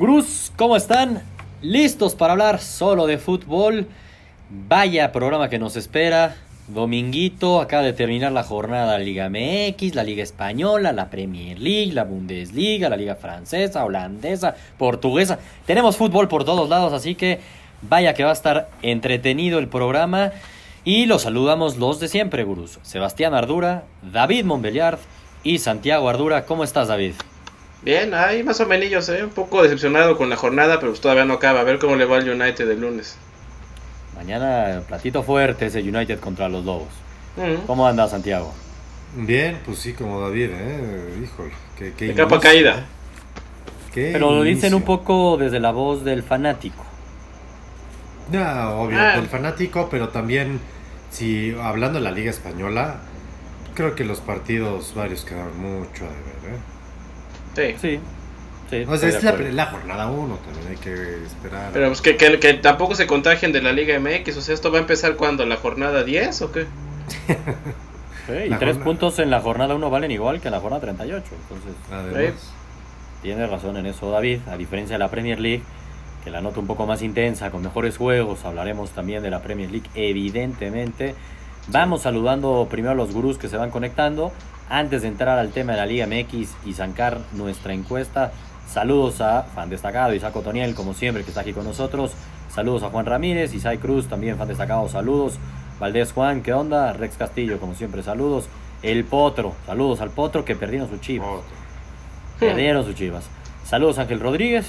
[0.00, 1.20] Gruz, ¿cómo están?
[1.60, 3.86] ¿Listos para hablar solo de fútbol?
[4.48, 6.36] Vaya programa que nos espera.
[6.68, 12.04] Dominguito, acaba de terminar la jornada Liga MX, la Liga Española, la Premier League, la
[12.04, 15.38] Bundesliga, la Liga Francesa, Holandesa, Portuguesa.
[15.66, 17.40] Tenemos fútbol por todos lados, así que
[17.82, 20.32] vaya que va a estar entretenido el programa.
[20.82, 22.78] Y los saludamos los de siempre, gurús.
[22.80, 24.98] Sebastián Ardura, David Montbeliard
[25.44, 26.46] y Santiago Ardura.
[26.46, 27.12] ¿Cómo estás, David?
[27.82, 29.24] Bien, ahí más o menos, ¿eh?
[29.24, 31.60] un poco decepcionado con la jornada, pero pues todavía no acaba.
[31.60, 33.16] A ver cómo le va al United el lunes.
[34.14, 36.88] Mañana platito fuerte ese United contra los Lobos.
[37.36, 37.66] Mm.
[37.66, 38.52] ¿Cómo anda Santiago?
[39.16, 41.20] Bien, pues sí, como David, ¿eh?
[41.24, 42.80] Híjole, qué, qué De capa caída.
[42.80, 42.84] ¿eh?
[43.94, 46.84] Qué Pero lo dicen un poco desde la voz del fanático.
[48.30, 49.16] No, obvio, Ah.
[49.16, 50.60] del fanático, pero también,
[51.10, 53.00] si hablando de la Liga Española,
[53.74, 56.58] creo que los partidos varios quedaron mucho a deber, ¿eh?
[57.56, 57.74] Sí.
[57.80, 58.00] Sí,
[58.70, 58.84] sí.
[58.88, 59.22] O sea, es
[59.54, 61.70] la, jornada 1, también hay que esperar.
[61.72, 64.36] Pero pues que, que, que tampoco se contagien de la Liga MX.
[64.36, 65.44] O sea, ¿esto va a empezar cuando?
[65.46, 66.66] ¿La jornada 10 o qué?
[68.26, 70.60] Sí, y la tres jornada- puntos en la jornada 1 valen igual que en la
[70.60, 71.24] jornada 38.
[71.42, 72.52] Entonces, Además,
[73.22, 74.40] tiene razón en eso David.
[74.48, 75.62] A diferencia de la Premier League,
[76.22, 78.44] que la nota un poco más intensa, con mejores juegos.
[78.44, 81.14] Hablaremos también de la Premier League, evidentemente.
[81.68, 84.32] Vamos saludando primero a los gurús que se van conectando.
[84.70, 88.30] Antes de entrar al tema de la Liga MX y zancar nuestra encuesta,
[88.68, 92.12] saludos a fan destacado Isaac Otoniel, como siempre, que está aquí con nosotros.
[92.54, 95.38] Saludos a Juan Ramírez, Isai Cruz, también fan destacado, saludos.
[95.80, 96.92] Valdés Juan, ¿qué onda?
[96.92, 98.48] Rex Castillo, como siempre, saludos.
[98.82, 101.42] El Potro, saludos al Potro que perdieron su chivas.
[102.38, 103.24] Perdieron sus Chivas.
[103.66, 104.66] Saludos Ángel Rodríguez.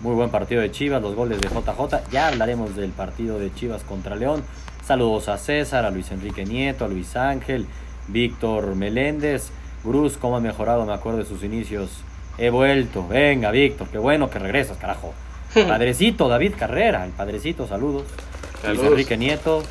[0.00, 2.08] Muy buen partido de Chivas, los goles de JJ.
[2.12, 4.44] Ya hablaremos del partido de Chivas contra León.
[4.86, 7.66] Saludos a César, a Luis Enrique Nieto, a Luis Ángel,
[8.12, 9.50] Víctor Meléndez.
[9.82, 11.90] Cruz, cómo ha mejorado, me acuerdo de sus inicios.
[12.38, 13.06] He vuelto.
[13.08, 15.12] Venga, Víctor, qué bueno que regresas, carajo.
[15.54, 18.04] Padrecito, David Carrera, el padrecito, saludos.
[18.66, 18.80] Luis.
[18.82, 19.62] Enrique Nieto,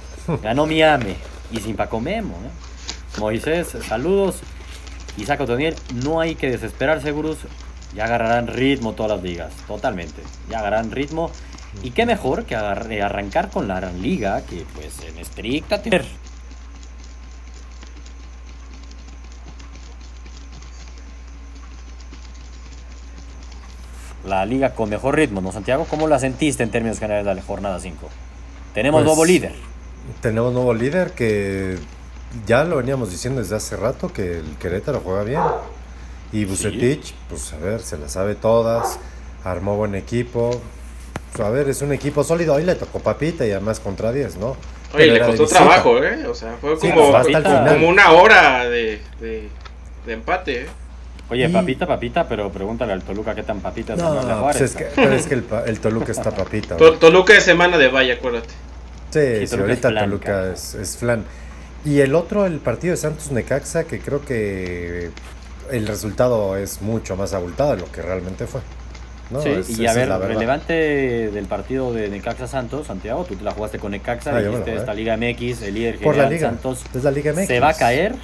[0.44, 1.16] ganó Miami
[1.52, 2.36] y sin Paco Memo.
[2.46, 3.20] ¿eh?
[3.20, 4.42] Moisés, saludos.
[5.18, 7.38] Isaac Otoniel, no hay que desesperarse, gurús.
[7.96, 10.22] Ya agarrarán ritmo todas las ligas, totalmente.
[10.50, 11.32] Ya agarrarán ritmo.
[11.84, 16.06] Y qué mejor que agarre- arrancar con la gran liga, que pues en estricta ter-
[24.30, 25.88] La liga con mejor ritmo, ¿no, Santiago?
[25.90, 28.08] ¿Cómo la sentiste en términos generales de la jornada 5?
[28.76, 29.54] Tenemos Pues, nuevo líder.
[30.22, 31.78] Tenemos nuevo líder que
[32.46, 35.42] ya lo veníamos diciendo desde hace rato que el Querétaro juega bien.
[36.32, 39.00] Y Bucetich, pues a ver, se las sabe todas,
[39.44, 40.62] armó buen equipo.
[41.34, 42.54] Pues, a ver, es un equipo sólido.
[42.54, 44.50] Hoy le tocó papita y además contra 10, ¿no?
[44.94, 46.28] Oye, Pero le costó trabajo, ¿eh?
[46.28, 49.50] O sea, fue como, pues, como una hora de, de,
[50.06, 50.68] de empate, ¿eh?
[51.30, 54.42] Oye, Y- papita, papita, pero pregúntale al Toluca qué tan papita es No, ganarle a
[54.44, 56.76] pues es que, pero es que el, el Toluca está papita.
[56.78, 56.94] To-.
[56.94, 58.50] Toluca es semana de Valle, acuérdate.
[59.12, 61.24] Sí, Sí, es ahorita flan, Toluca es, es flan.
[61.86, 65.12] Y el otro, el partido de Santos Necaxa, que creo que
[65.72, 68.62] el resultado es mucho más abultado de lo que realmente fue.
[69.30, 69.42] ¿no?
[69.44, 70.74] Sí, Es- y a es ver, relevante
[71.32, 74.76] del partido de Necaxa Santos, Santiago, tú te la jugaste con Necaxa, Ah, dijiste jugué.
[74.78, 76.50] esta Liga MX, el líder Por la liga.
[76.50, 77.46] Santos Es la Liga MX.
[77.48, 78.16] se va a caer,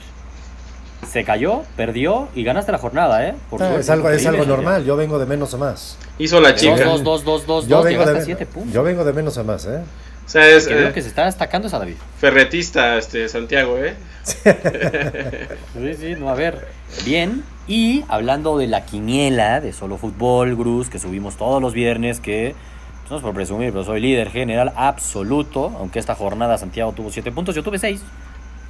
[1.11, 3.35] se cayó, perdió y ganaste la jornada, ¿eh?
[3.49, 5.97] Por Ah, suerte, es algo, es algo normal, yo vengo de menos a más.
[6.19, 6.83] Hizo la chica.
[6.83, 8.73] dos, dos, dos, dos, Yo dos, vengo, llegaste a de, siete puntos.
[8.73, 9.81] yo vengo de menos a más, ¿eh?
[10.25, 11.95] O sea, es Que veo eh, que se está destacando esa David.
[12.19, 13.95] ferretista este, Santiago, ¿eh?
[15.73, 16.67] Sí, sí, no, a ver.
[17.05, 17.43] Bien.
[17.67, 22.55] Y hablando de la quiniela de solo fútbol, Gruz, que subimos todos los viernes, que
[23.01, 25.71] pues, no es por presumir, pero soy líder general absoluto.
[25.79, 28.01] Aunque esta jornada Santiago tuvo 7 puntos, yo tuve 6.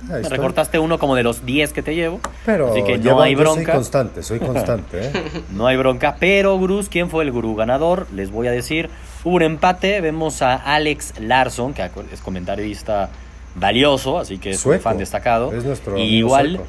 [0.04, 0.38] Ahí Me estoy.
[0.38, 2.20] recortaste uno como de los 10 que te llevo.
[2.46, 3.74] Pero Así que no hay yo soy bronca.
[3.74, 5.12] constante, soy constante, ¿eh?
[5.52, 6.18] No hay bronca.
[6.20, 8.08] Pero, Gruz, ¿quién fue el gurú ganador?
[8.14, 8.90] Les voy a decir.
[9.24, 10.02] Hubo un empate.
[10.02, 13.10] Vemos a Alex Larson, que es comentarista
[13.56, 15.52] valioso, así que es un fan destacado.
[15.54, 16.66] Es nuestro Y igual, sueco.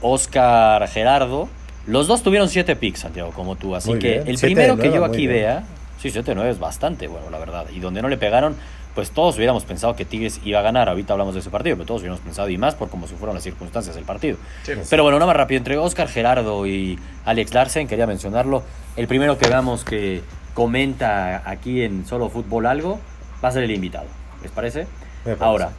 [0.00, 1.48] Oscar Gerardo.
[1.86, 3.74] Los dos tuvieron 7 picks, Santiago, como tú.
[3.74, 4.28] Así Muy que bien.
[4.28, 5.64] el primero que yo aquí vea,
[6.00, 7.66] sí, 7 9 es bastante bueno, la verdad.
[7.74, 8.54] Y donde no le pegaron,
[9.00, 10.90] pues todos hubiéramos pensado que Tigres iba a ganar.
[10.90, 13.34] Ahorita hablamos de ese partido, pero todos hubiéramos pensado y más por cómo se fueron
[13.34, 14.36] las circunstancias del partido.
[14.62, 14.72] Sí.
[14.90, 15.56] Pero bueno, nada más rápido.
[15.56, 18.62] Entre Oscar Gerardo y Alex Larsen, quería mencionarlo.
[18.96, 20.20] El primero que veamos que
[20.52, 23.00] comenta aquí en Solo Fútbol algo
[23.42, 24.04] va a ser el invitado.
[24.42, 24.86] ¿Les parece?
[25.38, 25.70] Ahora,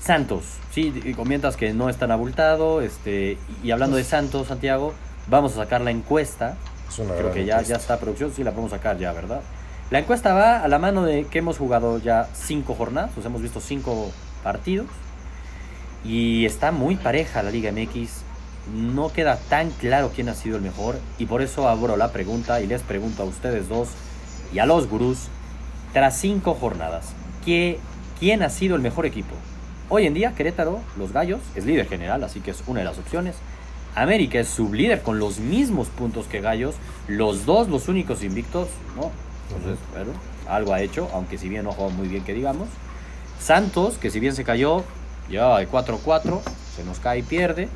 [0.00, 0.44] Santos.
[0.70, 2.80] Sí, comentas que no es tan abultado.
[2.80, 4.94] Este, y hablando de Santos, Santiago,
[5.26, 6.56] vamos a sacar la encuesta.
[6.88, 7.74] Es una Creo que ya, encuesta.
[7.74, 9.42] ya está producción, sí la podemos sacar ya, ¿verdad?
[9.88, 13.40] La encuesta va a la mano de que hemos jugado ya cinco jornadas, sea, hemos
[13.40, 14.10] visto cinco
[14.42, 14.88] partidos.
[16.04, 18.22] Y está muy pareja la Liga MX.
[18.74, 20.96] No queda tan claro quién ha sido el mejor.
[21.18, 23.90] Y por eso abro la pregunta y les pregunto a ustedes dos,
[24.52, 25.28] y a los gurús
[25.92, 27.12] tras cinco jornadas.
[27.44, 27.78] ¿Qué,
[28.18, 29.34] ¿Quién ha sido el mejor equipo?
[29.88, 32.98] Hoy en día, Querétaro, los Gallos, es líder general, así que es una de las
[32.98, 33.36] opciones.
[33.94, 36.74] América es sublíder con los mismos puntos que Gallos,
[37.06, 39.12] los dos los únicos invictos, ¿no?
[39.48, 40.12] Entonces, bueno,
[40.48, 42.68] algo ha hecho, aunque si bien no jugó muy bien que digamos.
[43.40, 44.84] Santos, que si bien se cayó,
[45.28, 46.40] llevaba de 4-4,
[46.74, 47.68] se nos cae y pierde,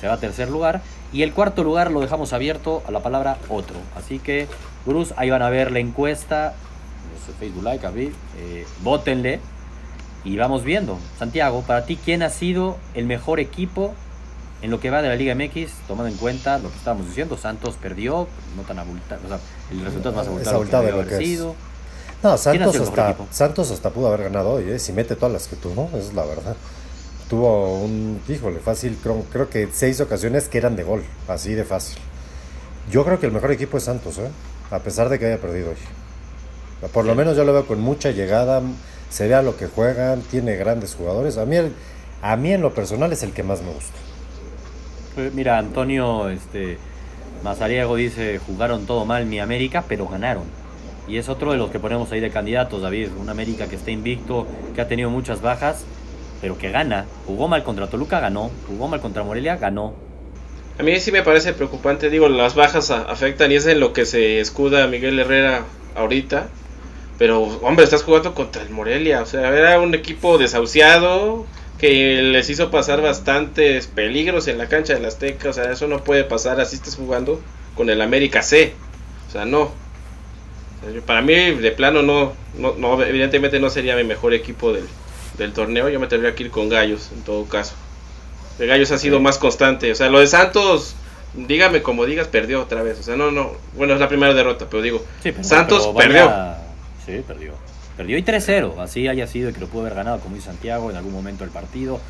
[0.00, 0.82] se va a tercer lugar.
[1.12, 3.76] Y el cuarto lugar lo dejamos abierto a la palabra otro.
[3.96, 4.48] Así que,
[4.86, 6.54] Bruce, ahí van a ver la encuesta.
[7.38, 9.40] Facebook Like, a eh, votenle.
[10.24, 10.98] Y vamos viendo.
[11.18, 13.94] Santiago, para ti, ¿quién ha sido el mejor equipo
[14.62, 17.36] en lo que va de la Liga MX, tomando en cuenta lo que estábamos diciendo?
[17.36, 19.20] Santos perdió, no tan abultado.
[19.24, 19.38] O sea,
[19.70, 21.50] el resultado es más abultado, abultado que de lo que sido.
[21.50, 21.56] es.
[22.22, 23.16] No, Santos sido hasta?
[23.32, 24.78] Santos hasta pudo haber ganado hoy, ¿eh?
[24.78, 26.54] si mete todas las que tuvo, esa es la verdad.
[27.28, 31.64] Tuvo un, híjole, fácil, creo, creo que seis ocasiones que eran de gol, así de
[31.64, 31.98] fácil.
[32.90, 34.28] Yo creo que el mejor equipo es Santos, ¿eh?
[34.70, 36.88] a pesar de que haya perdido hoy.
[36.92, 38.60] Por lo menos yo lo veo con mucha llegada,
[39.10, 41.38] se ve a lo que juegan, tiene grandes jugadores.
[41.38, 41.72] A mí, el-
[42.22, 43.96] a mí en lo personal es el que más me gusta.
[45.34, 46.78] Mira, Antonio este,
[47.42, 50.44] Mazariego dice, jugaron todo mal mi América, pero ganaron.
[51.08, 53.08] Y es otro de los que ponemos ahí de candidatos, David.
[53.20, 55.84] Un América que está invicto, que ha tenido muchas bajas,
[56.40, 57.06] pero que gana.
[57.26, 58.50] Jugó mal contra Toluca, ganó.
[58.68, 59.94] Jugó mal contra Morelia, ganó.
[60.78, 64.06] A mí sí me parece preocupante, digo, las bajas afectan y es en lo que
[64.06, 65.64] se escuda Miguel Herrera
[65.94, 66.48] ahorita.
[67.18, 71.44] Pero, hombre, estás jugando contra el Morelia, o sea, era un equipo desahuciado
[71.82, 76.04] que les hizo pasar bastantes peligros en la cancha del Azteca, o sea, eso no
[76.04, 77.40] puede pasar así estés jugando
[77.74, 78.72] con el América C.
[79.28, 79.62] O sea, no.
[79.62, 79.72] O
[80.84, 84.72] sea, yo- para mí, de plano, no, no, no, evidentemente no sería mi mejor equipo
[84.72, 84.84] del,
[85.38, 87.74] del torneo, yo me tendría que ir con Gallos en todo caso.
[88.58, 89.90] De Gallos ha sido más constante.
[89.90, 90.94] O sea, lo de Santos,
[91.34, 93.00] dígame como digas, perdió otra vez.
[93.00, 93.54] O sea, no, no.
[93.74, 96.08] Bueno, es la primera derrota, pero digo, Sí, pero- Santos pero vaya-
[97.06, 97.16] perdió.
[97.18, 97.71] Sí, perdió.
[97.96, 98.78] Perdió y 3-0.
[98.78, 101.44] Así haya sido y que lo pudo haber ganado, como dice Santiago, en algún momento
[101.44, 102.00] del partido.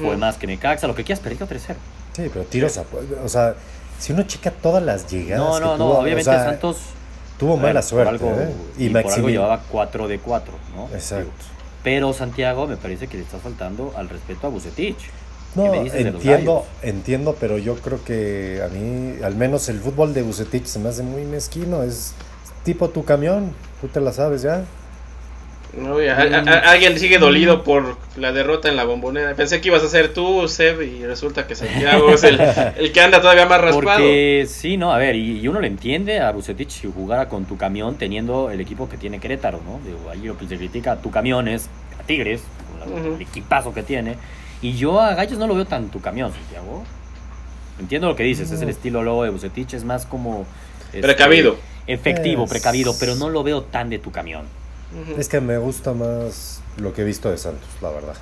[0.00, 1.74] Fue más que Necaxa, lo que quieras, perdió 3-0.
[2.14, 2.84] Sí, pero tiros a...
[3.24, 3.54] O sea,
[3.98, 5.86] si uno checa todas las llegadas No, que no, no.
[5.90, 6.78] o Obviamente sea, Santos
[7.38, 8.10] tuvo ver, mala por suerte.
[8.10, 8.52] algo- ¿eh?
[8.78, 9.44] Y, Y, por algo Maximiliano.
[9.46, 10.88] llevaba 4 de 4, ¿no?
[10.94, 11.30] Exacto.
[11.82, 14.96] Pero Santiago me parece que le está faltando al respeto a Bucetich.
[14.96, 15.10] ¿Qué
[15.56, 20.64] No, entiendo, entiendo, pero yo creo que a mí, al menos el fútbol de Bucetich
[20.66, 21.82] se me hace muy mezquino.
[21.82, 22.14] Es
[22.64, 24.64] tipo tu camión, tú te la sabes ya.
[25.76, 29.34] No, y a- a- a- alguien sigue dolido por la derrota en la bombonera.
[29.34, 32.38] Pensé que ibas a ser tú, Seb, y resulta que Santiago es el,
[32.76, 33.82] el que anda todavía más raspado.
[33.98, 37.46] Porque sí, no, a ver, y, y uno le entiende a Bucetich si jugara con
[37.46, 39.80] tu camión teniendo el equipo que tiene Querétaro, ¿no?
[39.84, 43.14] Digo, ahí lo que se critica tu camión es a Tigres, con la- Ujú.
[43.16, 44.16] el equipazo que tiene.
[44.60, 46.84] Y yo a Gallos no lo veo tan tu camión, Santiago.
[47.80, 50.44] Entiendo lo que dices, es el estilo luego de Bucetich, es más como...
[50.88, 51.56] este, Precavido.
[51.86, 54.42] Efectivo, Es- precavido, pero no lo veo tan de tu camión.
[55.18, 58.14] Es que me gusta más lo que he visto de Santos, la verdad.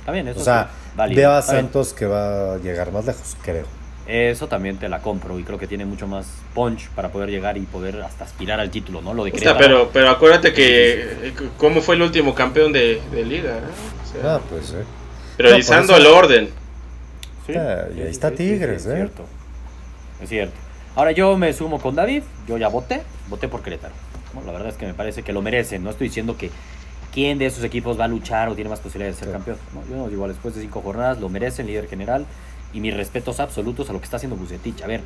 [0.00, 1.42] Está bien, eso O sea, válido, veo a.
[1.42, 3.66] Santos que va a llegar más lejos, creo.
[4.06, 7.56] Eso también te la compro y creo que tiene mucho más punch para poder llegar
[7.56, 9.14] y poder hasta aspirar al título, ¿no?
[9.14, 13.00] Lo de O sea, pero, pero acuérdate que eh, cómo fue el último campeón de,
[13.12, 13.52] de liga.
[13.60, 13.68] ¿no?
[13.68, 14.84] O sea, Ah, pues, eh.
[15.36, 16.50] priorizando no, el eso- orden.
[17.46, 18.94] Sí, Ah, y ahí está Tigres, es ¿eh?
[18.96, 19.24] cierto.
[20.20, 20.54] Es cierto.
[20.96, 23.94] Ahora yo me sumo con David, yo ya voté, voté por Querétaro.
[24.34, 24.42] ¿No?
[24.44, 25.82] La verdad es que me parece que lo merecen.
[25.84, 26.50] No estoy diciendo que
[27.12, 29.32] quién de esos equipos va a luchar o tiene más posibilidades de ser Sí.
[29.32, 29.56] campeón.
[29.74, 29.82] ¿no?
[29.90, 32.24] Yo no, igual después de cinco jornadas lo merecen, líder general.
[32.72, 34.82] Y mis respetos absolutos a lo que está haciendo Bucetich.
[34.82, 35.00] A ver,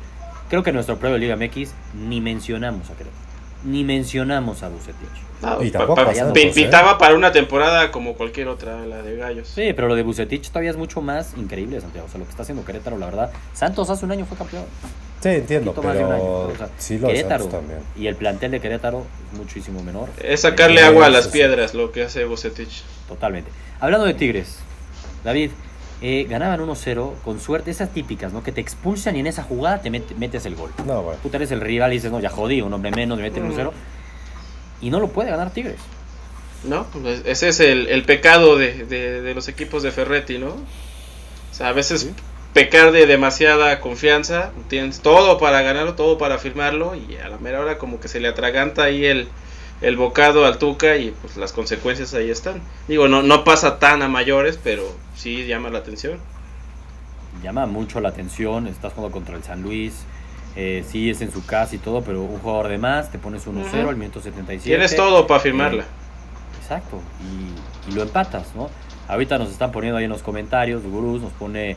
[0.49, 1.71] creo que en nuestro premio de Liga MX
[2.07, 3.25] ni mencionamos a Querétaro.
[3.63, 5.09] Ni mencionamos a Bucetich.
[5.41, 6.51] No, Y tampoco pa- ¿eh?
[6.53, 9.47] pintaba para una temporada como cualquier otra, la de Gallos.
[9.47, 12.05] Sí, pero lo de Bucetich todavía es mucho más increíble, Santiago.
[12.07, 13.31] O sea, lo que está haciendo Querétaro, la verdad.
[13.53, 14.63] Santos hace un año fue campeón.
[15.25, 17.79] Sí, entiendo, poquito más de un año, pero pero, o sea, sí lo Querétaro también.
[17.97, 20.09] y el plantel de Querétaro es muchísimo menor.
[20.21, 22.83] Es sacarle Eh, agua a las piedras lo que hace Bucetich.
[23.07, 23.49] Totalmente.
[23.79, 24.57] Hablando de Tigres,
[25.23, 25.49] David,
[26.03, 28.43] eh, ganaban 1-0 con suerte, esas típicas, ¿no?
[28.43, 30.69] Que te expulsan y en esa jugada te met- metes el gol.
[30.85, 31.19] No, bueno.
[31.23, 33.51] Tú eres el rival y dices, no, ya jodí, un hombre menos, me meten Mm.
[33.53, 33.71] 1-0.
[34.81, 35.77] Y no lo puede ganar Tigres.
[36.65, 36.85] ¿No?
[36.91, 40.49] Pues ese es el, el pecado de, de- de los equipos de Ferretti, ¿no?
[40.49, 42.11] O sea, a veces Sí.
[42.55, 47.59] Pecar de demasiada confianza, tienes todo para ganarlo, todo para firmarlo, y a la mera
[47.59, 49.27] hora como que se le atraganta ahí el,
[49.81, 52.61] el bocado al Tuca y pues las consecuencias ahí están.
[52.87, 54.83] Digo, no, no pasa tan a mayores, pero
[55.17, 56.17] sí llama la atención.
[57.43, 60.05] Llama mucho la atención, estás jugando contra el San Luis.
[60.55, 63.45] eh, sí, es en su casa y todo, pero un jugador de más, te pones
[63.45, 63.89] 1-0 Ujú.
[63.89, 64.63] al minuto 77.
[64.63, 65.83] Tienes todo para firmarla.
[66.61, 68.69] Exacto, y, y lo empatas, ¿no?
[69.09, 71.75] Ahorita nos están poniendo ahí en los comentarios, Gurús nos pone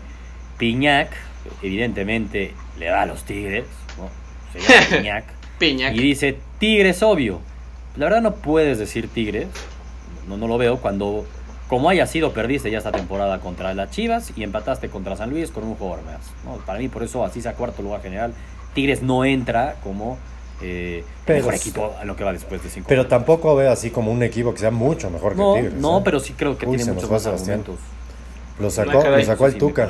[0.59, 1.11] Piñac,
[1.63, 3.65] evidentemente le da a los Tigres,
[3.97, 4.09] ¿no?
[4.53, 5.25] Se llama Piñac.
[5.59, 5.93] Piña.
[5.93, 7.41] Y dice, Tigres obvio,
[7.97, 9.49] La verdad no puedes decir Tigres,
[10.29, 11.27] no, no lo veo, cuando
[11.69, 15.51] como haya sido, perdiste ya esta temporada contra las Chivas y empataste contra San Luis
[15.51, 16.21] con un jugador más.
[16.45, 16.57] ¿no?
[16.65, 18.33] Para mí, por eso, así sea cuarto lugar general,
[18.75, 20.17] Tigres no entra como
[20.63, 23.91] eh, Pero mejor equipo a lo que va después de cinco Pero tampoco veo así
[23.91, 25.81] como un equipo que sea mucho mejor No, que Tigres.
[25.81, 26.03] no, ¿eh?
[26.05, 27.77] pero sí creo que Uy, tiene muchos más argumentos.
[28.59, 29.89] Lo sacó, lo sacó el Tuca.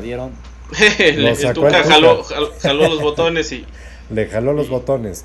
[0.99, 1.95] el, Lo el sacó Tuca el Tuca.
[1.95, 3.65] jaló, jaló, jaló los botones y.
[4.11, 5.25] Le jaló los botones.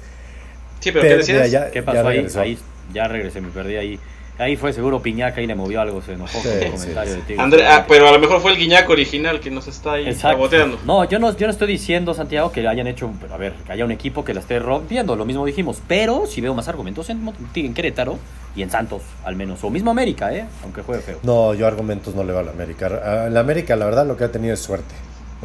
[0.79, 1.37] Sí, pero, ¿qué decías?
[1.37, 2.27] mira, ya- ¿Qué pasó ahí?
[2.37, 2.57] Ahí
[2.93, 3.99] ya regresé, me perdí ahí.
[4.39, 7.13] Ahí fue seguro Piñaca y le movió algo, se enojó Sí, con el sí, comentario
[7.15, 7.21] sí.
[7.27, 7.37] de.
[7.39, 10.79] André- ah, pero a lo mejor fue el guiñaco original que nos está ahí saboteando.
[10.85, 13.71] No, yo no, yo no estoy diciendo, Santiago, que hayan hecho, un- a ver, que
[13.71, 17.09] haya un equipo que la esté rompiendo, lo mismo dijimos, pero sí veo más argumentos
[17.11, 17.31] en,
[17.75, 18.17] Querétaro
[18.55, 20.45] y en Santos, al menos, o mismo América, ¿eh?
[20.63, 22.87] aunque juegue feo, No, yo argumentos no le va a la América.
[23.25, 24.95] A la América, la verdad, lo que ha tenido es suerte.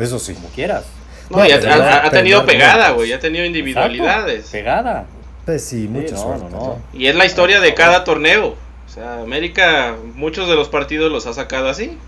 [0.00, 0.34] Eso sí.
[0.34, 0.84] como quieras.
[1.30, 3.12] No, y ha, tenido pegada, güey.
[3.12, 4.36] Ha tenido individualidades.
[4.36, 5.06] Exacto, Pegada.
[5.44, 6.44] Pues sí, mucha no, suerte.
[6.44, 6.58] no, no.
[6.66, 6.82] ¿no?
[6.92, 8.48] Y es la historia de cada torneo.
[8.86, 11.98] O sea, América, muchos de los partidos los ha sacado así.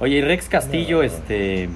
[0.00, 1.02] Oye, y Rex Castillo, No.
[1.04, 1.68] este.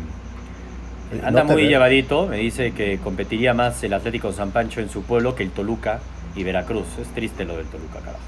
[1.12, 1.68] No Anda muy ve.
[1.68, 5.50] llevadito, me dice que competiría más el Atlético San Pancho en su pueblo que el
[5.52, 6.00] Toluca
[6.34, 6.86] y Veracruz.
[7.00, 8.18] Es triste lo del Toluca, carajo.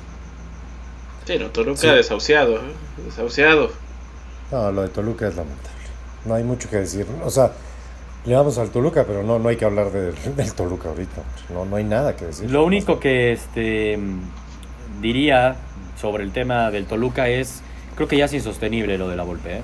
[1.25, 1.89] Sí, no, Toluca Sí.
[1.89, 2.57] desahuciado.
[2.59, 2.73] ¿eh?
[3.05, 3.73] Desahuciado.
[4.53, 5.78] No, lo de Toluca es lamentable.
[6.29, 7.07] No hay mucho que decir.
[7.25, 7.53] O sea,
[8.25, 11.23] le damos al Toluca, pero no, no hay que hablar de- del Toluca ahorita.
[11.53, 12.51] No, no hay nada que decir.
[12.51, 13.99] Lo único que este
[15.01, 15.57] diría
[16.01, 17.63] sobre el tema del Toluca es,
[17.97, 19.57] creo que ya es insostenible lo de la Volpe.
[19.59, 19.61] ¿eh?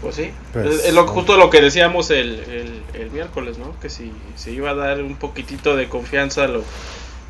[0.00, 0.30] Pues sí.
[0.52, 1.08] Pues, es es lo, no.
[1.08, 3.78] justo lo que decíamos el, el- el miércoles, ¿no?
[3.80, 6.62] Que si se iba a dar un poquitito de confianza lo,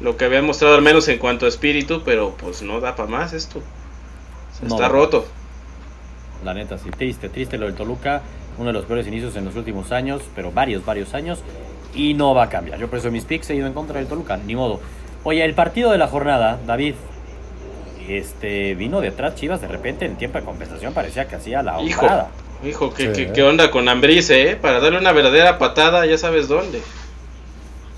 [0.00, 3.08] lo que había mostrado, al menos en cuanto a espíritu, pero pues no da para
[3.10, 3.58] más esto.
[3.58, 4.74] O sea, No.
[4.76, 5.26] está roto.
[6.44, 8.22] La neta, sí, triste, triste lo del Toluca.
[8.58, 11.40] Uno de los peores inicios en los últimos años, pero varios, varios años.
[11.94, 12.78] Y no va a cambiar.
[12.78, 14.80] Yo por eso en mis picks he ido en contra del Toluca, ni modo.
[15.24, 16.94] Oye, el partido de la jornada, David,
[18.08, 21.80] este vino de atrás Chivas de repente en tiempo de compensación parecía que hacía la
[21.82, 22.30] Hijo, honrada.
[22.64, 24.56] hijo, ¿qué, Sí, qué- qué onda con Ambrice, eh?
[24.56, 26.80] Para darle una verdadera patada, ya sabes dónde.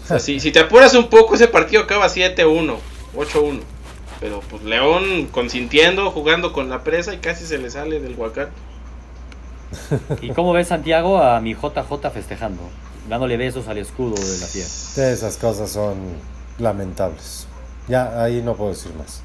[0.05, 2.77] O sea, si, si te apuras un poco, ese partido acaba 7-1,
[3.17, 3.61] 8-1.
[4.21, 8.49] Pero pues León consintiendo, jugando con la presa y casi se le sale del huacán.
[10.23, 12.63] ¿Y cómo ves Santiago a mi JJ festejando?
[13.09, 15.11] Dándole besos al escudo de la fiesta.
[15.11, 15.97] Esas cosas son
[16.59, 17.47] lamentables.
[17.89, 19.23] Ya, ahí no puedo decir más.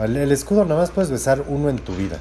[0.00, 2.18] El, el escudo nada más puedes besar uno en tu vida.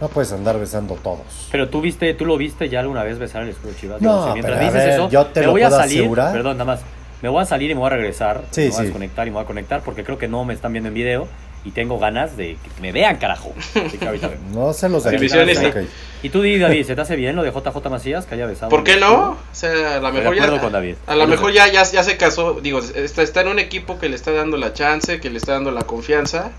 [0.00, 1.48] No puedes andar besando todos.
[1.52, 4.00] Pero tú viste, tú lo viste ya alguna vez besar el escudo de Chivas.
[4.02, 6.00] No, Yo sé, mientras pero a dices ver, eso, yo te lo voy a salir,
[6.00, 6.32] asegurar.
[6.32, 6.80] perdón, nada más.
[7.22, 9.30] Me voy a salir y me voy a regresar, Sí, me voy a desconectar y
[9.30, 11.28] me voy a conectar porque creo que no me están viendo en video
[11.64, 13.54] y tengo ganas de que me vean, carajo.
[13.86, 14.42] Así que ahorita vengo.
[14.52, 15.16] No se los de aquí.
[15.18, 15.68] Divisionista.
[15.68, 15.76] Ok.
[16.24, 18.70] Y tú di, David, ¿se te hace bien lo de JJ Macías que haya besado?
[18.70, 19.30] ¿Por qué no?
[19.30, 20.60] O sea, a lo mejor ya.
[20.60, 20.96] con David.
[21.06, 22.60] A lo mejor ya, ya, ya se casó.
[22.60, 25.52] Digo, está, está en un equipo que le está dando la chance, que le está
[25.52, 26.50] dando la confianza.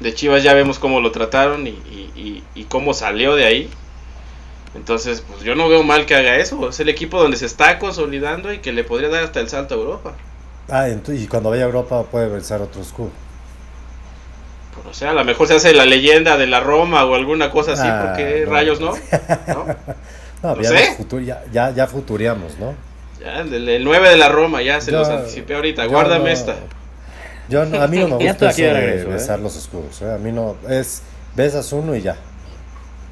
[0.00, 3.70] De Chivas ya vemos cómo lo trataron y, y- y- y cómo salió de ahí.
[4.74, 6.68] Entonces, pues yo no veo mal que haga eso.
[6.68, 9.74] Es el equipo donde se está consolidando y que le podría dar hasta el salto
[9.74, 10.12] a Europa.
[10.68, 13.10] Ah, ent- y cuando vaya a Europa puede besar otro escudo.
[14.74, 17.50] Pues, o sea, a lo mejor se hace la leyenda de la Roma o alguna
[17.50, 18.52] cosa así, Ah, porque no.
[18.52, 18.92] rayos no.
[19.46, 19.66] ¿No?
[20.42, 20.96] No, No ya, sé.
[20.98, 22.74] futu- ya, ya, ya futureamos, ¿no?
[23.20, 25.86] Ya, el, el 9 de la Roma, ya se Yo- los anticipé ahorita.
[25.86, 26.56] Guárdame no- esta.
[27.48, 29.04] Yo no- a mí no me gusta aquí de ¿eh?
[29.04, 30.02] besar los escudos.
[30.02, 30.12] ¿eh?
[30.12, 30.56] A mí no.
[30.68, 31.02] Es.
[31.36, 32.16] Besas uno y ya.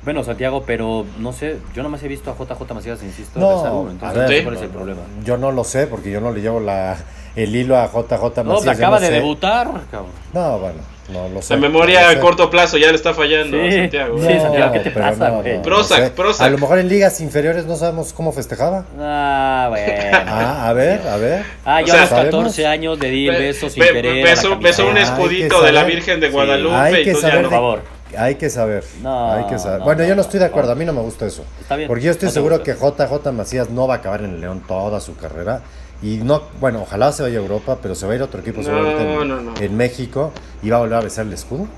[0.04, 3.72] Bueno, Santiago, pero no sé, yo nomás he visto a JJ Macías, insisto, No, besar
[3.72, 3.88] uno.
[3.88, 4.42] a Entonces, ver, no sé Sí.
[4.44, 5.00] ¿cuál es el problema?
[5.24, 6.96] Yo no lo sé porque yo no le llevo la,
[7.36, 8.44] el hilo a JJ Macías.
[8.44, 9.12] No, pues acaba no de sé.
[9.14, 10.10] debutar, cabrón.
[10.32, 10.78] No, bueno,
[11.12, 11.54] no lo sé.
[11.54, 12.18] La memoria no a sé.
[12.18, 13.76] corto plazo ya le está fallando a Sí.
[13.78, 14.18] Santiago.
[14.18, 15.56] Sí, Santiago, ¿qué te pasa, no, güey?
[15.58, 16.10] no, Prozac, no sé.
[16.10, 16.46] Prozac.
[16.48, 18.84] A lo mejor en ligas inferiores no sabemos cómo festejaba.
[18.98, 20.18] Ah, bueno.
[20.26, 21.44] Ah, a ver, a ver.
[21.64, 22.72] Ah, O yo a sea, los 14 ¿sabemos?
[22.72, 24.26] años de di el Be- beso sin be- querer.
[24.26, 24.96] a besó, besó un.
[24.96, 25.84] Hay que escudito de la.
[25.84, 26.32] Virgen de Sí.
[26.32, 27.48] Guadalupe Hay y que entonces ya saber no.
[27.50, 28.01] Por favor.
[28.16, 28.84] Hay que saber.
[29.02, 29.78] No, hay que saber.
[29.80, 30.68] no, bueno, yo no, estoy de acuerdo.
[30.68, 30.72] no.
[30.72, 31.44] A mí no me gusta eso.
[31.60, 31.88] Está bien.
[31.88, 35.00] Porque yo estoy seguro que JJ Macías no va a acabar en el León toda
[35.00, 35.62] su carrera.
[36.02, 38.40] Y no, bueno, ojalá se vaya a Europa, pero se va a ir a otro
[38.40, 39.54] equipo No, seguramente en, no, no.
[39.56, 41.68] en México y va a volver a besar el escudo.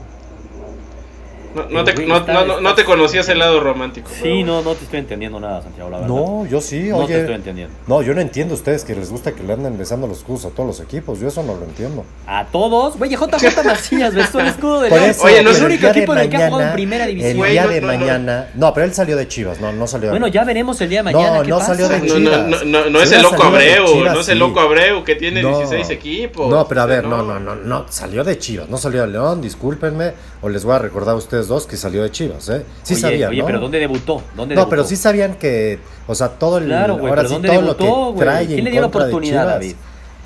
[1.55, 4.11] No, no te, no, está- no- no- no te conocías el lado romántico.
[4.23, 6.15] Sí, no, no te estoy entendiendo nada, Santiago, la verdad.
[6.15, 7.21] No, yo sí, No te oye.
[7.21, 7.75] estoy entendiendo.
[7.87, 10.45] No, yo no entiendo a ustedes que les gusta que le anden besando los escudos
[10.47, 11.21] a todos los equipos.
[11.21, 12.05] Yo eso no lo entiendo.
[12.27, 12.99] A todos.
[12.99, 15.15] Güey, JJ Macías besó el escudo de León.
[15.23, 17.37] Oye, no es el único equipo en el que ha jugado en primera El división.
[17.37, 17.99] Güey, día no, de no, no.
[17.99, 18.49] mañana.
[18.55, 21.01] No, pero él salió de Chivas, no, no salió de Bueno, ya veremos el día
[21.01, 21.37] de mañana.
[21.39, 21.75] No, ¿qué no pasa?
[21.75, 22.47] salió de No, no, Chivas.
[22.49, 25.43] no, no, no es el loco Abreu, Chivas, no es el loco Abreu que tiene
[25.43, 25.57] No.
[25.59, 26.49] 16 equipos.
[26.51, 29.41] No, pero a ver, no, no, no, no, salió de Chivas, no salió de León,
[29.41, 32.65] discúlpenme, o les voy a recordar a ustedes dos que salió de Chivas, ¿eh?
[32.83, 33.47] Sí oye, sabían, oye, ¿no?
[33.47, 34.23] pero ¿dónde debutó?
[34.35, 34.69] ¿Dónde No, debutó?
[34.71, 37.61] pero sí sabían que, o sea, todo el, Claro, güey, ahora pero sí ¿dónde todo
[37.61, 39.47] debutó, lo que trae ¿Quién en le dio la oportunidad.
[39.47, 39.75] David?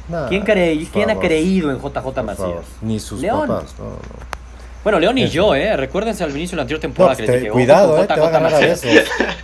[0.08, 2.22] Nah, ¿Quién, cree, ¿quién ha creído en JJ.
[2.22, 2.48] Macías?
[2.80, 3.46] Ni sus León.
[3.48, 3.74] papás.
[3.78, 3.98] No, no.
[4.84, 5.32] Bueno, León y Eso.
[5.34, 5.76] yo, ¿eh?
[5.76, 8.06] Recuérdense al inicio de la anterior No, temporada pues que les te- dije, cuidado, eh,
[8.06, 8.90] te va a agarrar a besos.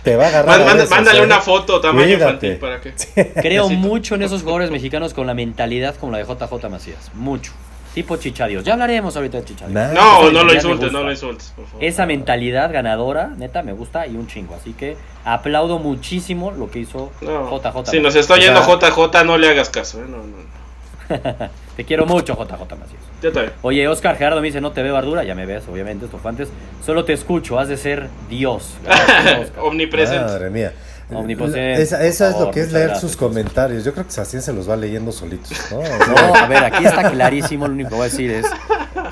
[0.01, 1.23] Te va a agarrar Má- a besos, mándale eh.
[1.23, 2.23] una foto tamaño Cuídate.
[2.47, 2.93] infantil para que.
[3.41, 3.87] Creo Necesito.
[3.87, 7.11] mucho en esos jugadores mexicanos con la mentalidad como la de JJ Macías.
[7.13, 7.51] Mucho.
[7.95, 8.63] Tipo Chichadios.
[8.63, 9.73] Ya hablaremos ahorita de Chichadios.
[9.73, 9.93] Nah.
[9.93, 11.83] No, no lo insultes, no lo insultes, por favor.
[11.83, 14.53] Esa mentalidad ganadora, neta, me gusta y un chingo.
[14.53, 17.49] Así que aplaudo muchísimo lo que hizo No.
[17.49, 17.85] JJ.
[17.91, 20.05] Si nos está O oyendo sea- JJ, no le hagas caso, ¿eh?
[20.07, 20.55] No, no.
[21.77, 23.01] Te quiero mucho, JJ Macías.
[23.21, 23.53] Yo también.
[23.61, 26.49] Oye, Oscar Gerardo me dice, no te veo Ardura, ya me ves, obviamente, estofantes.
[26.85, 28.73] Solo te escucho, has de ser Dios.
[28.83, 29.51] Gracias.
[29.61, 30.23] Omnipresente.
[30.25, 30.73] Madre mía.
[31.13, 33.01] Omnipotente, Esa, es favor, lo que es leer gracias.
[33.01, 33.83] sus comentarios.
[33.83, 35.51] Yo creo que Sacien se los va leyendo solitos.
[35.71, 35.77] ¿no?
[35.79, 38.45] No, a ver, aquí está clarísimo, lo único que voy a decir es,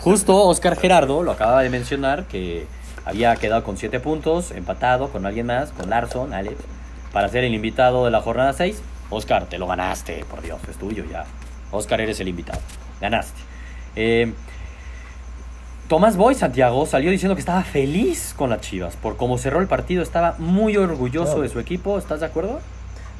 [0.02, 2.66] justo Oscar Gerardo lo acaba de mencionar, que
[3.06, 6.56] había quedado con 7 puntos, empatado con alguien más, con Larson, Alex,
[7.12, 8.82] para ser el invitado de la jornada 6.
[9.10, 11.26] Oscar, te lo ganaste, por Dios, es tuyo ya.
[11.72, 12.60] Oscar, eres el invitado,
[13.02, 13.40] ganaste.
[13.96, 14.34] Eh,
[15.88, 19.68] Tomás Boy, Santiago, salió diciendo que estaba feliz con las Chivas, por cómo cerró el
[19.68, 21.42] partido, estaba muy orgulloso No.
[21.44, 22.60] de su equipo, ¿estás de acuerdo?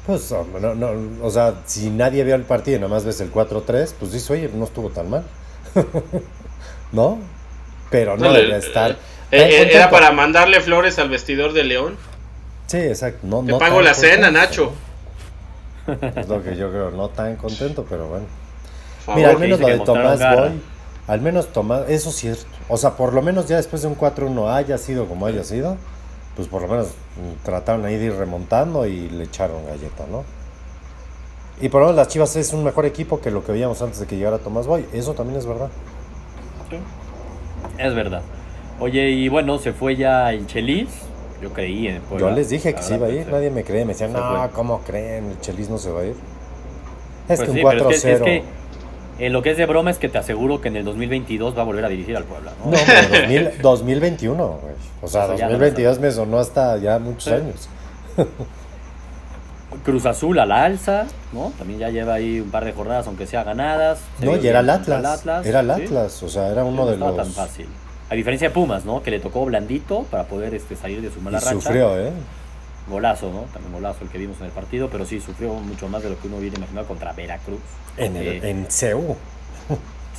[0.06, 0.90] Pues, no, no,
[1.22, 4.30] o sea, si nadie vio el partido y nada más ves el 4-3, pues dices,
[4.30, 5.24] oye, no estuvo tan mal.
[6.92, 7.18] ¿No?
[7.90, 8.92] Pero no No, debe estar.
[9.30, 11.96] eh, tan eh, era para mandarle flores al vestidor de León.
[12.66, 13.20] Sí, exacto.
[13.26, 14.72] No, Te no pago la cena, Nacho.
[16.16, 18.26] Es lo que yo creo, no tan contento, pero bueno.
[19.14, 20.18] Mira, al menos lo de Tomás.
[20.18, 20.60] Boy,
[21.06, 22.58] al menos Tomás, eso sí es cierto.
[22.68, 25.76] O sea, por lo menos ya después de un 4-1 haya sido como haya sido,
[26.36, 26.88] pues por lo menos
[27.44, 30.24] trataron ahí de ir remontando y le echaron galleta, ¿no?
[31.60, 34.00] Y por lo menos las Chivas es un mejor equipo que lo que veíamos antes
[34.00, 34.86] de que llegara Tomás Boy.
[34.92, 35.68] Eso también es verdad.
[37.78, 38.22] Es verdad.
[38.80, 40.88] Oye, y bueno, se fue ya el Chelis.
[41.40, 42.30] Yo creí en Puebla.
[42.30, 43.84] Yo les dije que se iba a ir, nadie me cree.
[43.84, 44.50] Me decían, no, fue.
[44.50, 45.30] ¿cómo creen?
[45.30, 46.16] El Chelis no se va a ir.
[47.28, 48.42] Es Pues que sí, un pero 4-0.
[49.18, 51.62] En lo que es de broma es que te aseguro que en el 2022 va
[51.62, 52.70] a volver a dirigir al Puebla, ¿no?
[52.70, 54.74] No, hombre, 2000 2021, güey.
[55.02, 57.30] O sea, ya no 2022 me sonó hasta ya muchos Sí.
[57.32, 57.68] años.
[59.84, 61.52] Cruz Azul a la alza, ¿no?
[61.58, 63.98] También ya lleva ahí un par de jornadas, aunque sea ganadas.
[64.20, 65.22] Se No, y era el Atlas.
[65.44, 65.82] Era el ¿sí?
[65.82, 66.22] Atlas.
[66.22, 67.16] O sea, era uno no de los.
[67.16, 67.66] tan fácil.
[68.08, 69.02] A diferencia de Pumas, ¿no?
[69.02, 71.54] Que le tocó blandito para poder este, salir de su mala Y racha.
[71.54, 72.12] sufrió, ¿eh?
[72.88, 73.42] Golazo, ¿no?
[73.52, 76.20] También golazo el que vimos en el partido, pero sí sufrió mucho más de lo
[76.20, 77.60] que uno hubiera imaginado contra Veracruz.
[77.96, 79.16] En, el, Eh, en CEU.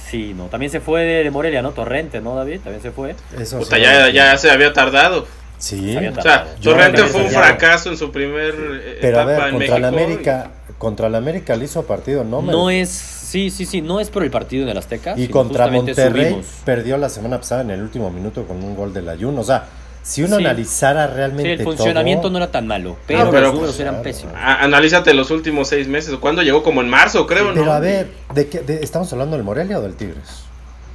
[0.10, 0.46] Sí, no.
[0.46, 1.72] También se fue de Morelia, ¿no?
[1.72, 2.60] Torrente, ¿no, David?
[2.64, 3.16] También se fue.
[3.40, 5.26] Eso Puta, sí, ya, ya se había tardado.
[5.58, 5.96] Sí.
[5.96, 9.48] Había O sea, Torrente fue un fracaso en su primer eh, Pero a etapa ver,
[9.48, 10.06] en contra la México.
[10.10, 12.42] América, contra la América le hizo partido, ¿no?
[12.42, 15.14] me- No es, sí, sí, sí, no es por el partido en el Azteca.
[15.18, 16.46] y contra Monterrey subimos.
[16.66, 19.42] perdió la semana pasada en el último minuto con un gol del ayuno.
[19.42, 19.66] O sea,
[20.06, 20.44] si uno Sí.
[20.46, 23.72] analizara Sí, realmente el funcionamiento todo, no era tan malo, pero, Ah, pero, los números
[23.76, 24.04] pues, eran claro.
[24.04, 24.34] pésimos.
[24.36, 26.16] A- analízate los últimos seis meses.
[26.20, 26.62] ¿Cuándo llegó?
[26.62, 27.54] Como en marzo, creo, ¿no?
[27.56, 30.44] Pero a ver, ¿de qué, de- ¿estamos hablando del Morelia o del Tigres?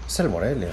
[0.07, 0.69] Es el Morelia.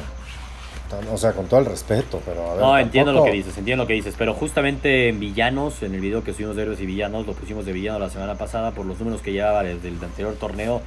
[1.12, 2.62] O sea, con todo el respeto, pero a ver.
[2.63, 6.00] No, entiendo lo que dices, entiendo lo que dices, pero justamente en Villanos, en el
[6.00, 8.86] video que subimos de Héroes y Villanos, lo pusimos de villano la semana pasada por
[8.86, 10.82] los números que llevaba desde el anterior torneo,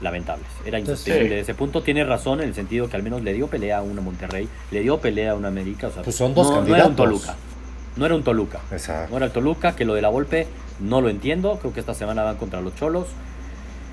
[0.00, 0.46] lamentables.
[0.64, 1.36] Era insostenible.
[1.36, 1.40] Sí.
[1.40, 4.00] Ese punto tiene razón en el sentido que al menos le dio pelea a una
[4.00, 5.88] Monterrey, le dio pelea a una América.
[5.88, 6.96] O sea, Pues son dos no, no era un candidatos.
[6.96, 7.36] Toluca.
[7.96, 8.60] No era un Toluca.
[8.70, 9.10] Exacto.
[9.10, 10.46] No era el Toluca, que lo de la Volpe
[10.80, 11.58] no lo entiendo.
[11.60, 13.06] Creo que esta semana van contra los Cholos.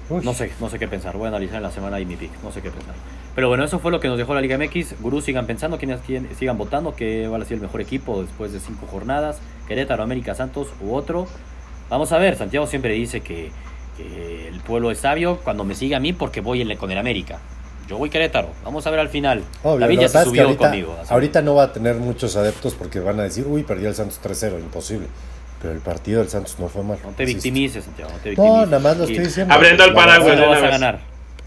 [0.10, 0.22] Uy.
[0.26, 1.16] No sé, no sé qué pensar.
[1.16, 2.32] Voy a analizar en la semana y mi pick.
[2.44, 2.94] No sé qué pensar.
[3.36, 5.02] Pero bueno, eso fue lo que nos dejó la Liga MX.
[5.02, 6.02] Gurú, sigan pensando, quienes
[6.38, 9.40] sigan votando, que va a ser el mejor equipo después de cinco jornadas.
[9.68, 11.26] Querétaro, América, Santos u otro.
[11.90, 13.52] Vamos a ver, Santiago siempre dice que,
[13.98, 16.98] que el pueblo es sabio cuando me sigue a mí porque voy en- con el
[16.98, 17.40] América.
[17.88, 18.50] Yo voy Querétaro.
[18.64, 19.44] Vamos a ver al final.
[19.62, 20.96] Obvio, David ya se subió ahorita, conmigo.
[21.10, 24.20] ahorita no va a tener muchos adeptos porque van a decir, uy, perdió el Santos
[24.24, 25.08] 3-0, imposible.
[25.62, 26.98] Pero el partido del Santos no fue mal.
[27.04, 28.12] No te victimices, Santiago.
[28.12, 28.58] No, te victimices.
[28.60, 29.54] No, nada más lo estoy diciendo.
[29.54, 31.00] Abriendo el paraguas, no vas a ganar.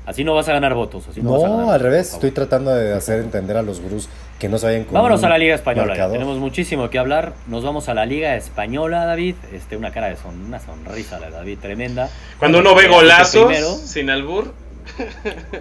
[0.07, 1.07] Así no vas a ganar votos.
[1.09, 1.75] Así no, vas a No, ganar.
[1.75, 4.95] al revés, estoy tratando de hacer entender a los gurús que no sabían cómo.
[4.95, 5.95] Vámonos a la Liga Española.
[6.11, 7.33] Tenemos muchísimo que hablar.
[7.49, 9.35] Nos vamos a la Liga Española, David.
[9.53, 12.09] Este, una cara de son, una sonrisa la de David tremenda.
[12.39, 14.55] Cuando uno ve Este, golazos primero- sin albur.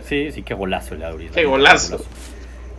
[0.08, 1.30] Sí, sí, qué golazo el de David.
[1.34, 2.04] Qué golazo.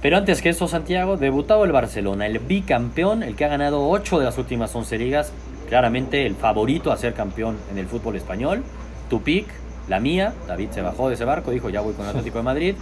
[0.03, 4.19] Pero antes que eso, Santiago, debutado el Barcelona, el bicampeón, el que ha ganado 8
[4.21, 5.33] de las últimas 11 ligas,
[5.69, 8.63] claramente el favorito a ser campeón en el fútbol español.
[9.11, 9.47] Tu pick,
[9.89, 12.45] la mía, David se bajó de ese barco, dijo ya voy con el Atlético de
[12.45, 12.75] Madrid.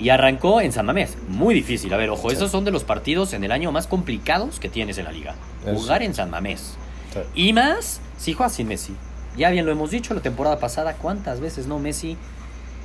[0.00, 1.16] Y arrancó en San Mamés.
[1.28, 1.92] Muy difícil.
[1.92, 2.36] A ver, ojo, Sí.
[2.36, 5.34] esos son de los partidos en el año más complicados que tienes en la liga.
[5.64, 6.76] Jugar en San Mamés.
[7.12, 7.20] Sí.
[7.48, 8.94] Y más si juegas sin Messi.
[9.36, 12.16] Ya bien lo hemos dicho la temporada pasada, cuántas veces no Messi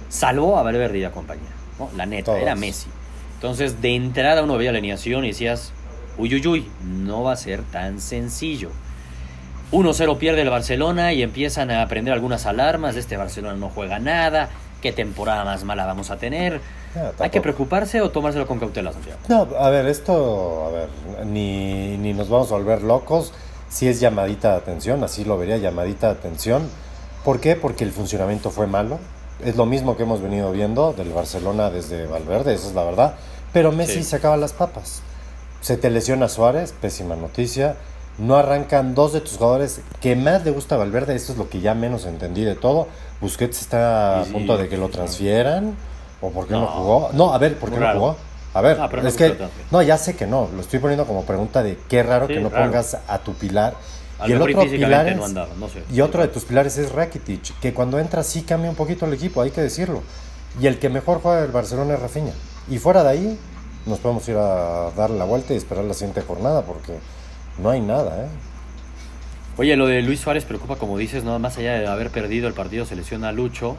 [0.09, 1.49] salvó a Valverde y la compañía.
[1.79, 1.89] ¿no?
[1.95, 2.41] La neta, Todas.
[2.41, 2.87] era Messi.
[3.35, 5.71] Entonces, de entrada uno veía la alineación y decías,
[6.17, 8.69] uy, uy, uy, no va a ser tan sencillo.
[9.73, 14.49] 1-0 pierde el Barcelona y empiezan a prender algunas alarmas este Barcelona no juega nada.
[14.81, 16.59] qué temporada más mala vamos a tener.
[16.95, 19.17] Ah, ¿Hay que preocuparse o tomárselo con cautela, Santiago?
[19.29, 20.89] No, a ver, esto, a ver,
[21.25, 23.31] ni, ni nos vamos a volver locos.
[23.69, 26.69] Si es llamadita de atención, así lo vería, llamadita de atención.
[27.23, 27.55] ¿Por qué?
[27.55, 28.99] Porque el funcionamiento fue malo.
[29.43, 33.15] Es lo mismo que hemos venido viendo del Barcelona desde Valverde, esa es la verdad.
[33.53, 34.03] Pero Messi Sí.
[34.03, 35.01] sacaba las papas.
[35.61, 37.75] Se te lesiona Suárez, pésima noticia.
[38.17, 41.49] No arrancan dos de tus jugadores que más le gusta a Valverde, esto es lo
[41.49, 42.87] que ya menos entendí de todo.
[43.21, 45.75] Busquets está a Sí, sí, punto de que lo transfieran.
[46.21, 46.67] ¿O por qué no, No.
[46.67, 47.09] jugó?
[47.13, 48.15] No, a ver, ¿por qué no jugó?
[48.53, 49.35] A ver, Ah, es que,
[49.71, 52.39] no, ya sé que no, lo estoy poniendo como pregunta de qué raro Sí, que
[52.39, 52.65] no raro.
[52.65, 53.73] pongas a tu pilar.
[54.19, 55.83] A y el otro físicamente pilar es- no andaba, no sé.
[55.91, 59.13] y otro de tus pilares es Rakitic, que cuando entra sí cambia un poquito el
[59.13, 60.03] equipo, hay que decirlo.
[60.61, 62.31] Y el que mejor juega del Barcelona es Rafinha.
[62.69, 63.39] Y fuera de ahí,
[63.87, 66.99] nos podemos ir a dar la vuelta y esperar la siguiente jornada, porque
[67.57, 68.29] no hay nada, ¿eh?
[69.57, 72.53] Oye, lo de Luis Suárez preocupa, como dices, no más allá de haber perdido el
[72.53, 73.77] partido, se lesiona a Lucho.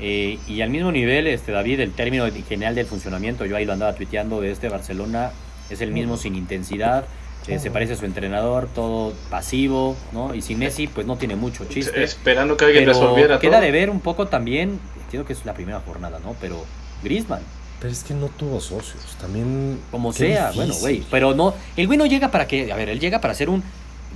[0.00, 3.72] eh, y al mismo nivel, este David, el término general del funcionamiento, yo ahí lo
[3.72, 5.30] andaba tuiteando de este Barcelona,
[5.70, 7.04] es el mismo sin intensidad,
[7.46, 10.34] eh, se parece a su entrenador, todo pasivo, ¿no?
[10.34, 12.02] Y sin Messi, pues no tiene mucho chiste.
[12.02, 13.60] Esperando que alguien Pero resolviera queda todo.
[13.60, 16.34] de ver un poco también, entiendo que es la primera jornada, ¿no?
[16.40, 16.66] Pero
[17.02, 17.42] Griezmann,
[17.80, 19.80] Pero es que no tuvo socios, también...
[19.90, 20.56] como sea, difícil.
[20.56, 23.34] bueno, güey, pero no, el güey no llega para que, a ver, él llega para
[23.34, 23.62] ser un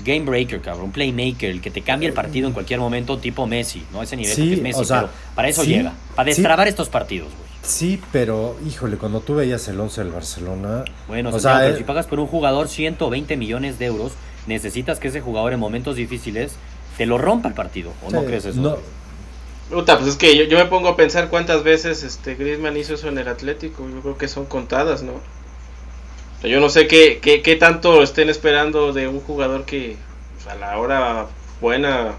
[0.05, 3.47] game breaker, cabrón, un playmaker, el que te cambia el partido en cualquier momento, tipo
[3.47, 4.03] Messi, ¿no?
[4.03, 6.37] Ese nivel Sí, porque es Messi, o sea, pero para eso sí, llega, para sí.
[6.37, 7.47] destrabar estos partidos, güey.
[7.63, 10.85] Sí, pero, híjole, cuando tú veías el 11 del Barcelona...
[11.09, 14.13] Bueno, o sea, pero eh, si pagas por un jugador 120 millones de euros,
[14.47, 16.53] necesitas que ese jugador en momentos difíciles
[16.97, 18.61] te lo rompa el partido, ¿o no crees eso?
[18.61, 18.77] no,
[19.71, 22.95] Puta, pues es que yo, yo me pongo a pensar cuántas veces este Griezmann hizo
[22.95, 23.89] eso en el Atlético.
[23.89, 25.13] Yo creo que son contadas, ¿no?
[25.13, 29.97] O sea, yo no sé qué, qué, qué tanto estén esperando de un jugador que
[30.35, 31.27] pues, a la hora
[31.61, 32.15] buena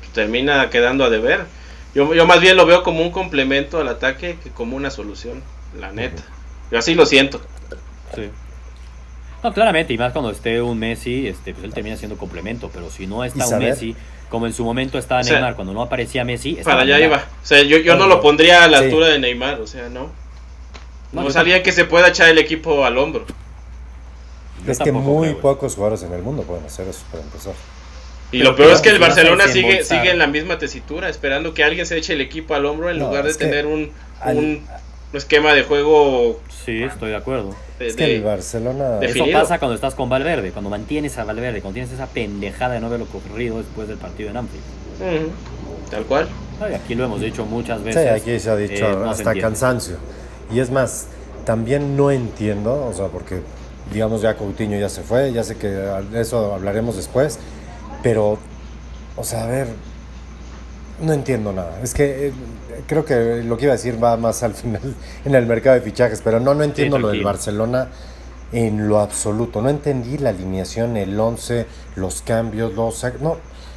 [0.00, 1.44] pues, termina quedando a deber.
[1.94, 5.42] Yo, yo más bien lo veo como un complemento al ataque que como una solución,
[5.78, 6.22] la neta.
[6.70, 7.40] Yo así lo siento.
[8.14, 8.30] Sí.
[9.42, 12.90] No, claramente, y más cuando esté un Messi, este, pues él termina siendo complemento, pero
[12.90, 13.94] si no está un Messi,
[14.28, 16.98] como en su momento estaba O sea, Neymar, cuando no aparecía Messi, estaba Para allá
[16.98, 17.20] Neymar.
[17.20, 17.28] iba.
[17.42, 18.84] O sea, yo, yo no lo pondría a la Sí.
[18.84, 20.10] altura de Neymar, o sea, no.
[21.12, 23.24] No, No, yo sabía que se pueda echar el equipo al hombro.
[24.66, 27.54] Yo es que muy creo, pocos jugadores en el mundo pueden hacer eso, para empezar.
[28.30, 31.54] Y Pero lo peor es que el Barcelona sigue, sigue en la misma tesitura, esperando
[31.54, 34.36] que alguien se eche el equipo al hombro en No, lugar de tener un, al-
[34.36, 34.66] un
[35.14, 37.54] esquema de juego Sí, estoy de acuerdo.
[37.78, 38.98] De, Es que el Barcelona...
[39.02, 42.80] Eso pasa cuando estás con Valverde, cuando mantienes a Valverde, cuando tienes esa pendejada de
[42.80, 44.64] no haberlo ocurrido después del partido en Anfield.
[45.00, 45.30] Ujú,
[45.90, 46.28] tal cual.
[46.60, 48.20] Ay, Aquí lo hemos dicho muchas Sí, veces.
[48.20, 49.96] aquí se ha dicho eh, no hasta cansancio.
[50.52, 51.06] Y es más,
[51.44, 53.42] también no entiendo, o sea, porque
[53.92, 57.38] digamos ya Coutinho ya se fue, ya sé que de eso hablaremos después,
[58.02, 58.38] pero,
[59.16, 59.68] o sea, a ver,
[61.00, 61.78] no entiendo nada.
[61.82, 62.32] Es que eh,
[62.86, 64.80] creo que lo que iba a decir va más al final
[65.24, 67.22] en el mercado de fichajes, pero no, no entiendo lo del.
[67.24, 67.88] Barcelona
[68.52, 69.60] en lo absoluto.
[69.60, 73.04] No entendí la alineación, el 11, los cambios, los...
[73.20, 73.36] No,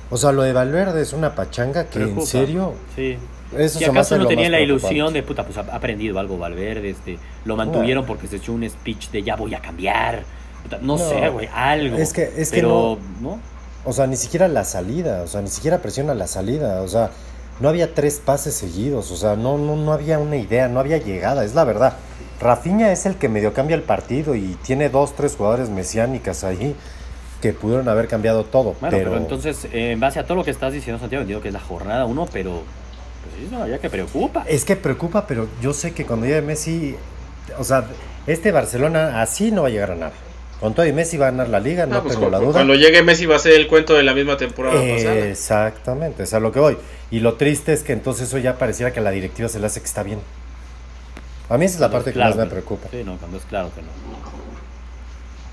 [0.10, 2.22] o sea, lo de Valverde es una pachanga que Preocupa.
[2.22, 2.74] en serio...
[2.96, 3.18] Sí.
[3.58, 7.20] Eso Si acaso no tenía la ilusión de puta, pues ha aprendido algo Valverde, este,
[7.44, 10.24] lo mantuvieron porque se echó un speech de ya voy a cambiar.
[10.64, 11.98] Puta, no, No, sé, güey, algo.
[11.98, 13.40] es que- es que pero, ¿no?
[13.84, 17.12] O sea, ni siquiera la salida, o sea, ni siquiera presiona la salida, o sea,
[17.60, 20.98] no había tres pases seguidos, o sea, no, no, no había una idea, no había
[20.98, 21.94] llegada, es la verdad.
[22.40, 26.76] Rafinha es el que medio cambia el partido y tiene dos, tres jugadores mesiánicas ahí
[27.40, 30.44] que pudieron haber cambiado todo, Bueno, pero, pero, entonces, eh, en base a todo lo
[30.44, 32.62] que estás diciendo, Santiago, entiendo que es la jornada uno, pero
[33.24, 34.44] pues sí, es una ya que preocupa.
[34.48, 36.96] es que preocupa, pero yo sé que cuando llegue Messi,
[37.58, 37.86] o sea,
[38.28, 40.14] este Barcelona así no va a llegar a nada.
[40.62, 42.52] Con todo y Messi va a ganar la liga, no, Ah, pues tengo la duda.
[42.54, 45.16] Cuando llegue Messi va a ser el cuento de la misma temporada pasada.
[45.28, 46.78] Exactamente, es a lo que voy.
[47.10, 49.66] Y lo triste es que entonces eso ya pareciera que a la directiva se le
[49.66, 50.20] hace que está bien.
[51.50, 52.88] A mí esa es la Cuando parte es que más me preocupa.
[52.92, 53.88] Sí, no, cuando es claro que no.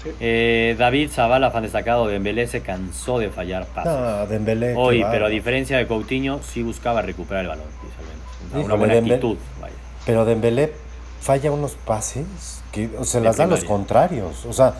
[0.05, 0.11] Sí.
[0.21, 3.93] Eh, David Zavala, fan destacado de Embelé, se cansó de fallar pases.
[3.93, 4.75] No, Dembélé.
[4.77, 7.65] Hoy, pero a diferencia de Coutinho, sí buscaba recuperar el balón.
[8.53, 9.75] Una- Híjole, buena Dembélé- actitud, vaya.
[10.07, 10.73] Pero Dembélé
[11.21, 12.27] falla unos pases
[12.71, 14.45] que o se las dan los contrarios.
[14.47, 14.75] O sea,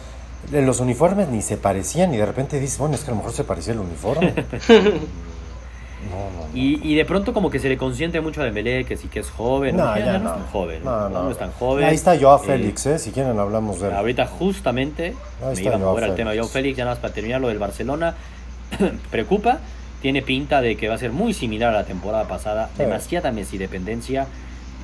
[0.53, 3.33] los uniformes ni se parecían y de repente dices, bueno, es que a lo mejor
[3.33, 4.33] se parecía el uniforme.
[4.69, 6.49] no, no, no.
[6.55, 9.21] Y, y de pronto como que se le consiente mucho a Dembélé que sí que
[9.21, 10.31] es joven, No, ya, ya no, no.
[10.31, 11.85] es tan joven, No, es tan joven.
[11.85, 12.99] Ahí está Joao Eh, Félix, ¿eh?
[12.99, 13.95] Si quieren hablamos de él.
[13.95, 16.77] Ahorita justamente Ahí me iba a mover al tema de Joao Félix.
[16.79, 18.15] Ya nada más para terminar lo del Barcelona.
[19.11, 19.59] Preocupa,
[20.01, 22.83] tiene pinta de que va a ser muy similar a la temporada pasada, Sí.
[22.85, 24.27] demasiada Messi dependencia.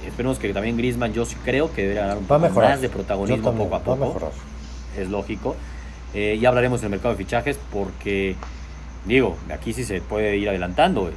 [0.07, 3.43] Esperemos que también Griezmann, yo sí creo que debería ganar un poco más de protagonismo
[3.51, 4.07] también, poco a Va a poco.
[4.07, 4.31] mejorar.
[4.99, 5.57] Es lógico.
[6.15, 8.37] Eh, ya hablaremos del mercado de fichajes porque,
[9.05, 11.11] digo, aquí sí se puede ir adelantando.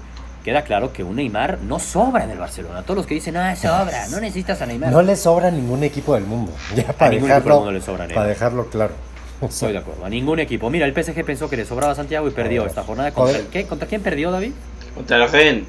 [0.44, 2.82] queda claro que un Neymar no sobra en el Barcelona.
[2.84, 4.92] Todos los que dicen, ah, sobra, no necesitas a Neymar.
[4.92, 6.54] No le sobra a ningún equipo del mundo.
[6.76, 8.94] Ya para ningún equipo del dejarlo, mundo le sobra a para dejarlo claro.
[9.42, 10.06] Estoy de acuerdo.
[10.06, 10.70] A ningún equipo.
[10.70, 13.12] Mira, el PSG pensó que le sobraba a Santiago y perdió esta jornada.
[13.12, 13.42] ¿Contra.
[13.52, 13.66] ¿qué?
[13.68, 14.52] ¿Contra quién perdió, David?
[14.96, 15.66] Contra la Ren.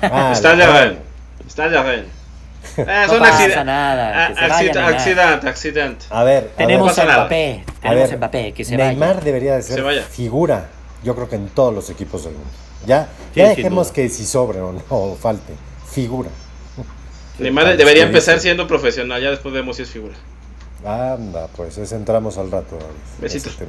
[0.00, 0.98] Ah, Está la- la Ren.
[1.46, 2.04] Está la Ren.
[2.78, 3.64] Ah, No pasa accidentes.
[3.64, 6.04] nada, que se accidente.
[6.10, 7.04] A ver, a Tenemos a.
[7.04, 7.64] Mbappé.
[7.66, 9.20] a Tenemos a ver, Mbappé, que se Neymar vaya.
[9.24, 10.02] debería de Se ser vaya.
[10.02, 10.68] figura,
[11.02, 12.48] yo creo que en todos los equipos del mundo.
[12.86, 15.52] Ya, Sí, ya sin dejemos que si sobre o no o falte,
[15.90, 16.28] figura.
[17.38, 19.22] Neymar debería empezar siendo profesional.
[19.22, 20.14] Ya después vemos si es figura.
[20.84, 22.78] Anda, pues ese entramos al rato.
[23.20, 23.56] Besitos.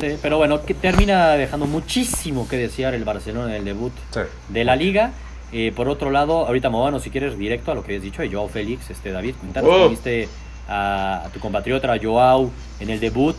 [0.00, 4.20] Sí, pero bueno, que termina dejando muchísimo que desear el Barcelona en el debut Sí.
[4.48, 5.10] de la liga.
[5.52, 8.30] Eh, por otro lado, ahorita Movano, si quieres, directo a lo que habías dicho de
[8.30, 9.72] Joao Félix, este David, cuéntanos Oh.
[9.74, 10.28] cómo viste
[10.68, 13.34] a, a tu compatriota Joao en el debut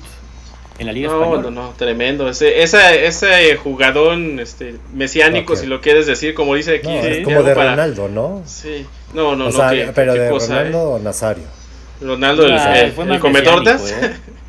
[0.79, 1.41] en la Liga No, Española.
[1.43, 2.27] no, no, tremendo.
[2.27, 6.87] Ese, esa, ese jugadón este, mesiánico, si lo quieres decir, como dice aquí.
[6.87, 8.41] No, eh, es como de para- Ronaldo, ¿no?
[8.45, 8.85] Sí.
[9.13, 11.43] No, no, o no, sea, qué- pero qué de cosa, Ronaldo Nazario.
[11.43, 12.03] eh.
[12.05, 13.19] Ronaldo, el, Ah, el, fue el más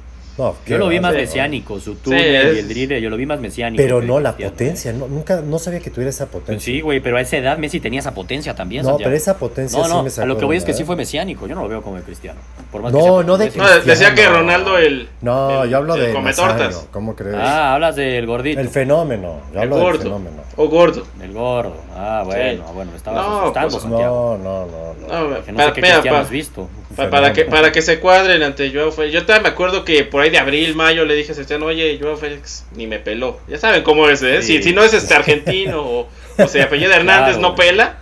[0.42, 3.26] No, Yo lo vi más mesiánico, su túnel es- y el drible, yo lo vi
[3.26, 3.82] más mesiánico.
[3.82, 4.58] Pero no la Cristiano, ¿eh?
[4.58, 6.72] potencia, no, nunca, no sabía que tuviera esa Pues potencia.
[6.74, 8.82] sí, güey, pero a esa edad Messi tenía esa potencia también.
[8.82, 9.08] no, Santiago.
[9.08, 10.82] pero esa potencia No, sí no, me a sacó lo que voy es que sí
[10.82, 10.86] ¿eh?
[10.86, 11.46] fue mesiánico.
[11.46, 12.40] Yo no lo veo como el Cristiano.
[12.70, 13.58] Por más No, que sea no de Messi.
[13.58, 14.38] No, decía que Cristiano.
[14.38, 15.08] Ronaldo el.
[15.20, 16.88] No, el- yo hablo el de come tortas.
[16.90, 17.36] ¿cómo crees?
[17.38, 18.60] Ah, hablas del gordito.
[18.60, 20.02] el fenómeno, yo El hablo del gordo.
[20.02, 20.42] fenómeno.
[20.56, 21.06] O gordo.
[21.22, 21.76] El gordo.
[21.96, 24.38] Ah, bueno, bueno, me estabas No, asustando, pues, Santiago.
[24.42, 25.28] No, no, no, no.
[25.36, 26.68] No, Que no pa- sé qué mira, Cristiano has visto.
[26.96, 29.14] Pa- para, que, para que se cuadren ante Joao Félix.
[29.14, 31.98] Yo todavía me acuerdo que por ahí de abril, mayo le dije a Sebastián, oye,
[32.00, 33.38] Joao Félix ni me peló.
[33.48, 34.42] Ya saben cómo es, ¿eh?
[34.42, 34.58] Sí.
[34.58, 37.40] Si, si no es este argentino o, o se apellida Hernández, Claro.
[37.50, 37.98] no pela.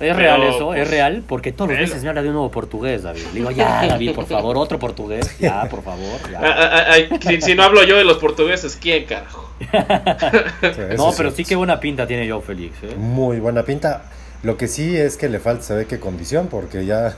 [0.00, 2.34] Es Pero, real eso, pues, es real, porque todos los meses me habla de un
[2.34, 3.22] nuevo portugués, David.
[3.32, 5.36] Le digo, ya, David, por favor, otro portugués.
[5.38, 6.38] Ya, por favor, Ah, ya.
[6.42, 9.48] ah, ah, ay, si, si no hablo yo de los portugueses, ¿quién carajo?
[9.60, 11.36] Sí, No, pero sí.
[11.38, 12.94] sí que buena pinta tiene Joe Félix, ¿eh?
[12.96, 14.02] Muy buena pinta.
[14.42, 17.16] Lo que sí es que le falta, se ve que condición, porque ya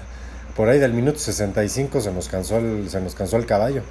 [0.56, 3.82] por ahí del minuto 65 se nos cansó el, se nos cansó el caballo.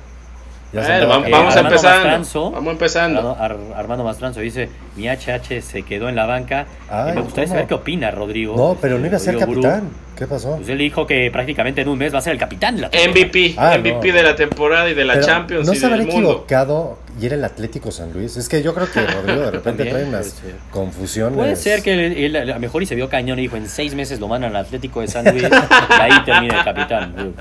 [0.73, 2.09] Ya Bueno, vamos, vamos Armando empezando.
[2.09, 3.19] Mastranzo- Vamos empezando.
[3.39, 6.65] Armando, Ar- Armando Mastranzo dice, mi HH se quedó en la banca.
[6.89, 7.53] Ay, y me gustaría ¿cómo?
[7.55, 8.55] saber qué opina Rodrigo.
[8.57, 9.89] No, pero no iba a ser Rodrigo capitán.
[10.15, 10.55] ¿Qué pasó?
[10.55, 12.89] Pues él dijo que prácticamente en un mes va a ser el capitán de la
[12.89, 13.11] temporada.
[13.19, 14.13] MVP, Ah, MVP no.
[14.15, 17.35] de la temporada y de la Pero Champions no y se habrá equivocado y era
[17.35, 18.37] el Atlético San Luis.
[18.37, 20.55] Es que yo creo que Rodrigo de repente También trae puede unas ser.
[20.71, 21.37] confusiones.
[21.37, 23.93] Puede ser que él, a lo mejor y se vio cañón y dijo, en seis
[23.93, 27.33] meses lo mandan al Atlético de San Luis y ahí termina el capitán.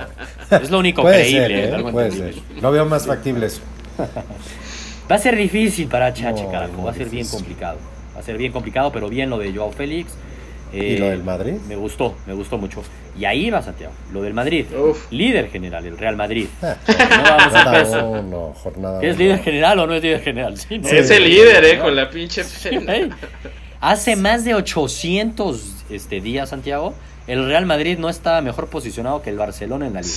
[0.50, 1.70] Es lo único Puede creíble.
[1.70, 1.82] ser, ¿eh?
[1.92, 2.34] puede ser.
[2.60, 3.60] Lo veo más factible eso.
[5.10, 6.82] Va a ser difícil para Chache, No, carajo.
[6.84, 7.78] Va a ser bien complicado.
[8.16, 10.12] Va a ser bien complicado, pero bien lo de Joao Félix.
[10.74, 11.54] Eh, ¿Y lo del Madrid?
[11.68, 12.82] Me gustó, me gustó mucho.
[13.18, 14.66] Y ahí va Santiago, lo del Madrid.
[14.76, 15.06] Uf.
[15.12, 16.48] Líder general, el Real Madrid.
[16.62, 16.76] Ah,
[17.16, 18.08] No vamos a peso.
[18.10, 19.24] uno, jornada ¿Es uno.
[19.24, 20.56] líder general o no es líder general?
[20.58, 20.88] Sí, ¿no?
[20.88, 21.14] es Sí.
[21.14, 22.42] el líder, eh, con la pinche.
[23.80, 26.94] Hace más de 800 este, días, Santiago,
[27.26, 30.14] el Real Madrid no estaba mejor posicionado que el Barcelona en la liga.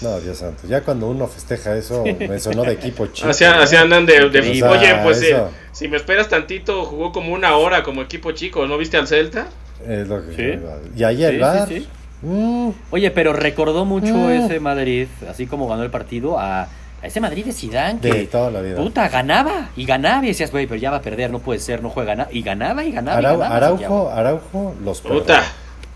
[0.00, 0.62] No, Dios santo.
[0.66, 3.28] Ya cuando uno festeja eso, me sonó de equipo chico.
[3.28, 5.36] Así, así andan de, de- Sí, Oye, o sea, pues eh,
[5.70, 9.46] si me esperas tantito, jugó como una hora como equipo chico, ¿no viste al Celta?
[9.86, 10.64] Es lo que Sí.
[10.96, 11.68] Y ahí el Sí, bar.
[11.68, 11.88] sí, sí.
[12.22, 14.30] mm, Oye, pero recordó mucho Mm.
[14.30, 16.68] ese Madrid, así como ganó el partido, a, a
[17.06, 18.76] ese Madrid de Zidane que de toda la vida.
[18.76, 21.82] puta ganaba y ganaba y decías, güey, pero ya va a perder, no puede ser,
[21.82, 23.20] no juega nada y ganaba y ganaba.
[23.20, 24.10] y ganaba, Araujo, Santiago.
[24.10, 25.42] Araujo los Puta.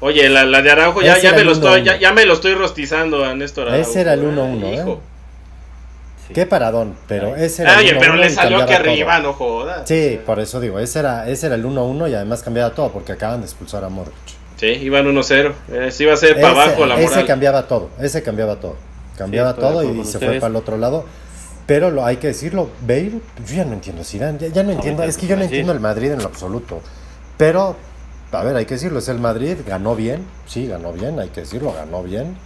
[0.01, 1.85] Oye, la, la de Araujo, ya, ya, me lo estoy, 1-1.
[1.85, 3.88] ya, ya me lo estoy rostizando a Néstor Araujo.
[3.90, 4.75] Ese era el eh, 1-1, ¿eh?
[4.75, 5.01] hijo.
[6.29, 6.35] Sí.
[6.35, 7.45] Qué paradón, pero Ay.
[7.45, 8.75] ese era el Oye, 1-1 pero le y salió todo.
[8.77, 9.83] arriba, no jodas.
[9.89, 13.12] Sí, por eso digo, ese era, ese era el 1-1 y además cambiaba todo porque
[13.12, 14.15] acaban de expulsar a Modric.
[14.57, 15.53] Sí, iban 1-0.
[15.71, 17.27] Eh, sí iba a ser para Ese- abajo la ese moral.
[17.27, 18.77] cambiaba todo, ese cambiaba todo.
[19.17, 21.05] Cambiaba todo y se fue para el otro lado.
[21.67, 23.12] Pero lo hay que decirlo, Bale,
[23.47, 25.81] yo ya no entiendo Zidane, ya, ya no entiendo, es que yo no entiendo el
[25.81, 26.81] Madrid en lo absoluto.
[27.37, 27.77] Pero,
[28.33, 31.41] a ver, hay que decirlo, es el Madrid, ganó bien, sí, ganó bien, hay que
[31.41, 32.37] decirlo, ganó bien.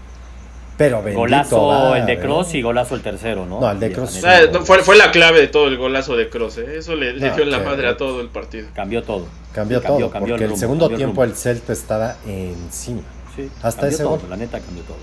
[0.80, 2.18] Pero bendito Golazo va, el de ¿eh?
[2.20, 3.60] Cross y golazo el tercero, ¿no?
[3.60, 6.16] No, el de la Ah, neta, no, fue, fue la clave de todo el golazo
[6.16, 6.56] de Kroos.
[6.56, 6.78] eh.
[6.78, 8.66] Eso le, le No, dio en la que- madre a todo el partido.
[8.74, 9.26] Cambió todo.
[9.52, 11.24] Cambió Sí, todo, cambió porque el, rumbo, segundo cambió tiempo rumbo.
[11.32, 13.02] el Celta estaba encima.
[13.36, 14.30] Sí, Hasta ese todo, gol.
[14.30, 14.96] La neta cambió todo.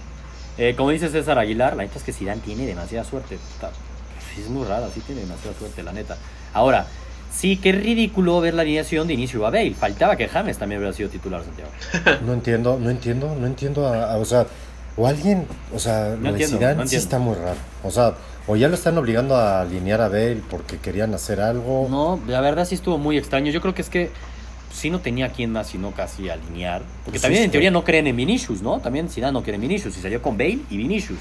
[0.58, 3.38] Eh, como dice César Aguilar, la neta es que Zidane tiene demasiada suerte.
[3.54, 3.70] Puta,
[4.34, 6.18] sí es muy raro, sí tiene demasiada suerte, la neta.
[6.56, 6.88] Ahora,
[7.32, 9.76] sí, qué ridículo ver la alineación de inicio a Bale.
[9.76, 11.70] Faltaba que James también hubiera sido titular, Santiago.
[12.26, 14.48] No entiendo, no entiendo, no entiendo, a- a- o sea,
[14.98, 17.58] o alguien, o sea, lo de Zidane no sí está muy raro.
[17.84, 18.16] O sea,
[18.48, 21.88] o ya lo están obligando a alinear a Bale porque querían hacer algo.
[21.90, 23.52] No, la verdad sí estuvo muy extraño.
[23.52, 24.10] Yo creo que es que
[24.74, 26.82] sí no tenía quien más sino casi alinear.
[27.06, 28.80] Porque Sí, también en teoría no creen en Vinicius, ¿no?
[28.80, 31.20] También Zidane no cree en Vinicius y salió con Bale y Vinicius.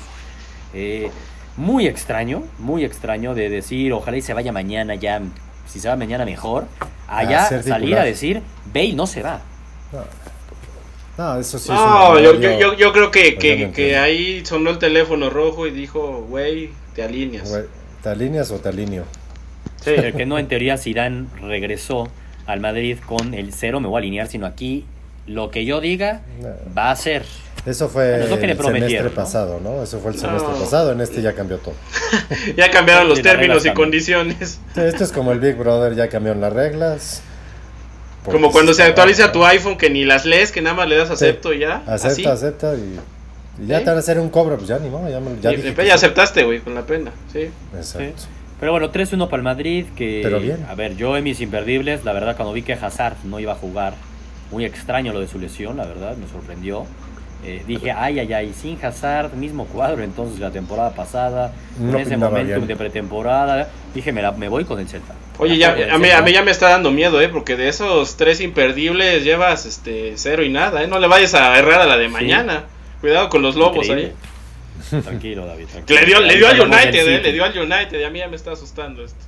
[0.73, 1.11] Eh,
[1.57, 5.21] muy extraño, muy extraño de decir, ojalá y se vaya mañana ya,
[5.67, 6.67] si se va mañana mejor.
[7.09, 9.41] allá salir a decir, Bale no se va.
[9.93, 10.01] No,
[11.39, 11.65] eso sí.
[11.73, 14.79] es No, una- yo, yo, yo, yo creo que, que, no que ahí sonó el
[14.79, 17.49] teléfono rojo y dijo, güey, te alineas.
[17.49, 17.65] Güey,
[18.03, 19.05] ¿Te alineas o te alineo?
[19.83, 19.91] Sí.
[19.91, 22.09] El que no, en teoría, Zidane regresó
[22.47, 24.85] al Madrid con el cero, me voy a alinear, sino aquí
[25.27, 26.49] lo que yo diga No.
[26.77, 27.25] va a ser.
[27.65, 29.11] Eso fue es lo que el semestre ¿no?
[29.11, 29.83] pasado, ¿no?
[29.83, 30.23] Eso fue el No.
[30.23, 30.93] semestre pasado.
[30.93, 31.75] En este ya cambió todo.
[32.57, 34.61] Ya cambiaron los términos y condiciones.
[34.77, 37.23] Esto es como el Big Brother, ya cambiaron las reglas.
[38.33, 41.11] Como cuando se actualiza tu iPhone que ni las lees, que nada más le das
[41.11, 41.83] acepto y ya.
[41.87, 42.25] Acepta, así.
[42.27, 42.99] acepta y,
[43.63, 43.85] y ya Sí.
[43.85, 45.69] te van a hacer un cobro, pues ya ni modo, ya, me- ya Y- dije
[45.71, 46.05] y que ya sí.
[46.07, 47.13] aceptaste, güey, con la pena.
[47.33, 47.49] Sí.
[47.77, 48.23] Exacto.
[48.59, 50.21] Pero bueno, 3-1 para el Madrid, que...
[50.23, 50.65] Pero bien.
[50.69, 53.57] A ver, yo en mis imperdibles, la verdad, cuando vi que Hazard no iba a
[53.57, 53.95] jugar,
[54.51, 56.87] muy extraño lo de su lesión, la verdad, me sorprendió.
[57.45, 61.99] Eh, dije, ay, ay, ay, sin Hazard, mismo cuadro, entonces la temporada pasada, con No
[61.99, 62.67] ese pintaba momentum bien.
[62.67, 65.15] de pretemporada, dije, me, la- me voy con el Celta.
[65.39, 67.29] Oye, ya, Con a, mí, a mí ya me está dando miedo, ¿eh?
[67.29, 70.89] Porque de esos tres imperdibles llevas este cero y nada, ¿eh?
[70.89, 72.65] No le vayas a errar a la de mañana.
[73.01, 74.15] Cuidado con los lobos Increíble.
[74.93, 75.03] ahí.
[75.03, 75.67] Tranquilo, David.
[75.67, 76.01] Tranquilo.
[76.01, 77.21] le dio, le dio al United, ¿eh?
[77.23, 79.21] Le dio al United y a mí ya me está asustando esto.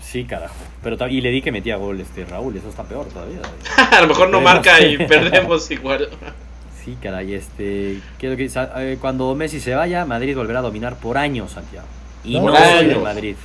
[0.00, 0.54] Sí, carajo.
[0.82, 3.38] Pero, y le di que metía gol este Raúl, eso está peor todavía.
[3.40, 3.92] David.
[3.96, 6.08] a lo mejor no marca y perdemos igual.
[6.84, 8.00] Sí, caray, este.
[8.18, 11.86] quiero que sa- eh, cuando Messi se vaya, Madrid volverá a dominar por años, Santiago.
[12.24, 13.02] Y No, no, el años.
[13.02, 13.36] Madrid.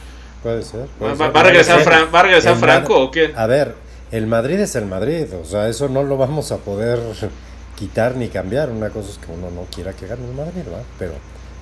[0.44, 0.82] Puede ser.
[0.82, 1.36] ¿Va, puede va- ser.
[1.36, 1.80] va a regresar.
[1.82, 3.34] Fran- ¿va a regresar Franco Mad- o qué?
[3.36, 3.76] A ver,
[4.12, 7.00] el Madrid es el Madrid, o sea, eso no lo vamos a poder
[7.76, 8.70] quitar ni cambiar.
[8.70, 10.84] Una cosa es que uno no quiera que gane el Madrid, ¿verdad?
[10.98, 11.14] Pero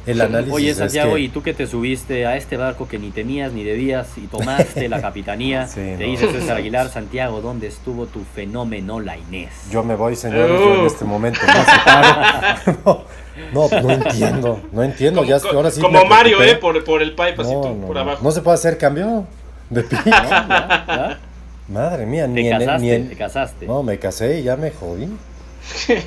[0.05, 2.99] el análisis Oye, es Santiago, que- y tú que te subiste a este barco que
[2.99, 6.17] ni temías ni debías y tomaste la capitanía, Sí, te no.
[6.17, 9.49] César Aguilar, Santiago, ¿dónde estuvo tu fenómeno la Inés?
[9.71, 11.39] Yo me voy, señores, yo en este momento
[12.85, 13.03] no,
[13.53, 15.21] no, no entiendo, no entiendo.
[15.21, 16.41] Como, ya, co- ahora sí como Mario.
[16.43, 16.55] ¿eh?
[16.55, 18.23] Por, por el pipe así tú, por abajo.
[18.23, 19.25] No se puede hacer cambio
[19.69, 20.85] de pi- ¿Ya?
[20.87, 21.19] ¿Ya?
[21.67, 23.65] Madre mía, Te ni en, ni en- te casaste.
[23.65, 25.09] No, me casé y ya me jodí.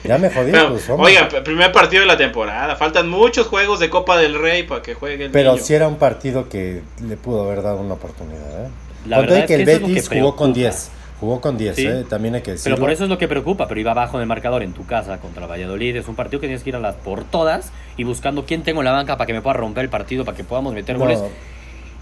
[0.04, 2.76] Ya me jodí, Pero, pues, oiga, primer partido de la temporada.
[2.76, 5.64] Faltan muchos juegos de Copa del Rey para que juegue el Pero niño.
[5.64, 8.66] sí era un partido que le pudo haber dado una oportunidad.
[8.66, 8.68] ¿eh?
[9.06, 10.54] La verdad es que el que Betis jugó con preocupa.
[10.54, 10.90] 10.
[11.20, 11.86] Jugó con 10, Sí.
[11.86, 12.04] ¿eh?
[12.08, 12.76] también hay que decirlo.
[12.76, 14.86] Pero por eso es lo que preocupa, pero iba abajo en el marcador en tu
[14.86, 15.96] casa contra Valladolid.
[15.96, 18.80] Es un partido que tienes que ir a las por todas y buscando quién tengo
[18.80, 21.00] en la banca para que me pueda romper el partido, para que podamos meter No,
[21.04, 21.20] goles.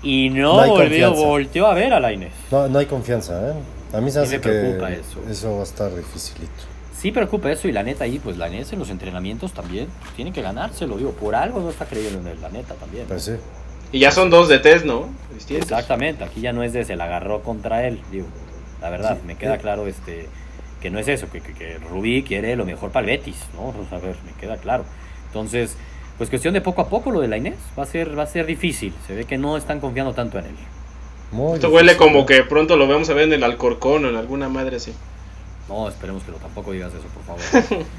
[0.03, 1.27] Y no, No hay volvió, confianza.
[1.27, 2.33] volteó a ver a la Inés.
[2.51, 3.51] no, no hay confianza.
[3.51, 3.55] ¿eh?
[3.97, 5.21] A mí se hace me que preocupa eso.
[5.31, 6.53] eso va a estar dificilito.
[6.97, 10.15] Sí preocupa eso y la neta ahí, pues la Inés en los entrenamientos también pues,
[10.15, 13.05] tiene que ganárselo, digo, por algo no está creyendo en él, la neta también.
[13.07, 13.33] Pues sí.
[13.93, 15.09] Y ya son dos de test, ¿no?
[15.35, 15.65] Distintos.
[15.71, 18.27] Exactamente, aquí ya no es de se la agarró contra él, digo,
[18.81, 19.27] la verdad, Sí.
[19.27, 20.29] me queda claro este
[20.81, 23.75] que no es eso, que, que, que Rubí quiere lo mejor para el Betis, ¿no?
[23.89, 24.85] Sea, a ver, me queda claro.
[25.27, 25.77] Entonces,
[26.19, 28.27] pues cuestión de poco a poco lo de la Inés, va a ser, va a
[28.27, 30.55] ser difícil, se ve que no están confiando tanto en él.
[31.33, 34.17] Muy Esto huele como que pronto lo vamos a ver en el Alcorcón o en
[34.17, 34.93] alguna madre así.
[35.69, 37.87] No, esperemos que no, tampoco digas eso, por favor.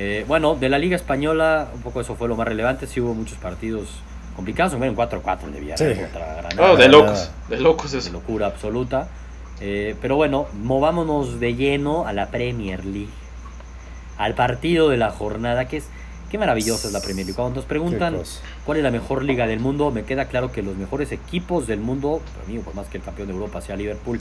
[0.00, 3.14] Eh, bueno, de la Liga Española, un poco eso fue lo más relevante, sí hubo
[3.14, 3.88] muchos partidos
[4.36, 6.00] complicados, un 4-4 el de Villarreal Sí.
[6.02, 6.72] contra Granada.
[6.72, 8.12] Oh, de locos, de locos de eso.
[8.12, 9.08] locura absoluta.
[9.60, 13.08] Eh, pero bueno, movámonos de lleno a la Premier League.
[14.18, 15.88] Al partido de la jornada, que es.
[16.30, 17.34] Qué maravillosa es la Premier League.
[17.36, 18.18] Cuando nos preguntan
[18.64, 21.80] cuál es la mejor liga del mundo, me queda claro que los mejores equipos del
[21.80, 24.20] mundo, para mí, por más que el campeón de Europa sea Liverpool,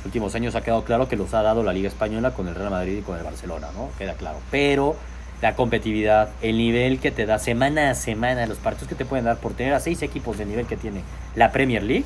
[0.00, 2.54] los últimos años ha quedado claro que los ha dado la Liga Española con el
[2.54, 3.90] Real Madrid y con el Barcelona, ¿no?
[3.98, 4.38] Queda claro.
[4.50, 4.96] Pero
[5.42, 9.24] la competitividad, el nivel que te da semana a semana, los partidos que te pueden
[9.26, 11.02] dar por tener a seis equipos del nivel que tiene
[11.34, 12.04] la Premier League,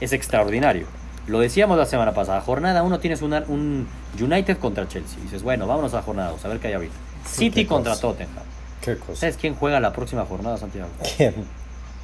[0.00, 0.86] es extraordinario.
[1.26, 3.88] Lo decíamos la semana pasada, jornada 1 tienes una- un
[4.20, 5.18] United contra Chelsea.
[5.22, 6.94] Dices, bueno, vámonos a jornada 2, a ver qué hay ahorita.
[7.26, 8.02] City contra cosa.
[8.02, 8.44] Tottenham.
[8.80, 9.16] Qué cosa.
[9.22, 10.88] ¿Sabes quién juega la próxima jornada, Santiago?
[11.16, 11.34] ¿Quién?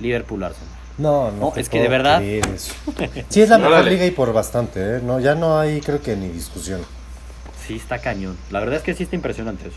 [0.00, 0.68] Liverpool Arsenal.
[0.98, 1.38] No, no.
[1.38, 2.74] No, es que de verdad- creer eso.
[3.28, 5.00] Sí, es la mejor liga y por bastante, ¿eh?
[5.02, 6.80] No, ya no hay, creo que ni discusión.
[7.66, 8.36] Sí, está cañón.
[8.50, 9.76] La verdad es que sí está impresionante eso.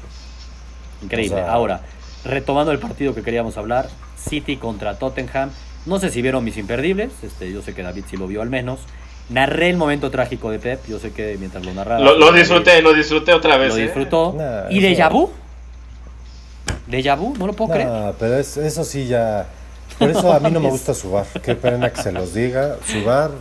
[1.04, 1.36] Increíble.
[1.36, 1.82] O sea- Ahora,
[2.26, 3.88] retomando el partido que queríamos hablar,
[4.18, 5.52] City contra Tottenham.
[5.86, 8.50] No sé si vieron mis imperdibles, este, yo sé que David sí lo vio al
[8.50, 8.80] menos.
[9.30, 12.00] Narré el momento trágico de Pep, yo sé que mientras lo narraba...
[12.00, 13.70] Lo, lo disfruté, lo disfruté otra vez.
[13.74, 13.84] Lo ¿eh?
[13.84, 14.34] disfrutó.
[14.38, 15.32] Nah, ¿Y Déjà Vu?
[16.90, 17.36] ¿Déjà Vu?
[17.38, 17.88] No lo puedo creer.
[17.88, 19.48] No, pero es- eso sí ya.
[20.00, 21.26] Por eso a mí no me gusta subar.
[21.44, 22.76] Qué pena que se los diga.
[22.86, 23.32] Subar.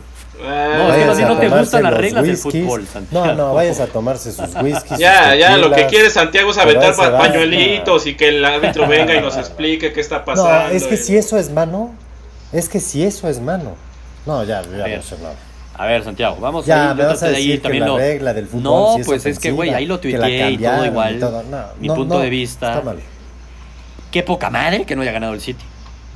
[0.41, 2.87] No, es que más bien a no te tomarse gustan las los reglas del fútbol,
[2.93, 3.27] Santiago.
[3.27, 4.99] No, no, vayas a tomarse sus whiskies.
[4.99, 8.87] Ya, sus ya, lo que quiere Santiago es aventar pa- pañuelitos y que el árbitro
[8.89, 10.75] venga y nos explique qué está No, pasando.
[10.75, 11.95] es que y- si eso es mano,
[12.53, 13.77] es que si eso es mano.
[14.27, 15.35] No, ya, ya no sé nada.
[15.77, 16.97] A ver, Santiago, vamos Ya, ahí.
[16.97, 18.93] me vas a traté de decir ir que también la lo- regla del fútbol No,
[18.95, 20.19] sí es pues es que, güey, ahí lo tuiteé
[20.51, 21.19] y todo cambiaron y igual.
[21.21, 21.43] todo.
[21.45, 22.71] No, Mi no, punto no, de vista.
[22.75, 22.99] Está mal.
[24.11, 25.65] Qué poca madre que no haya ganado el City.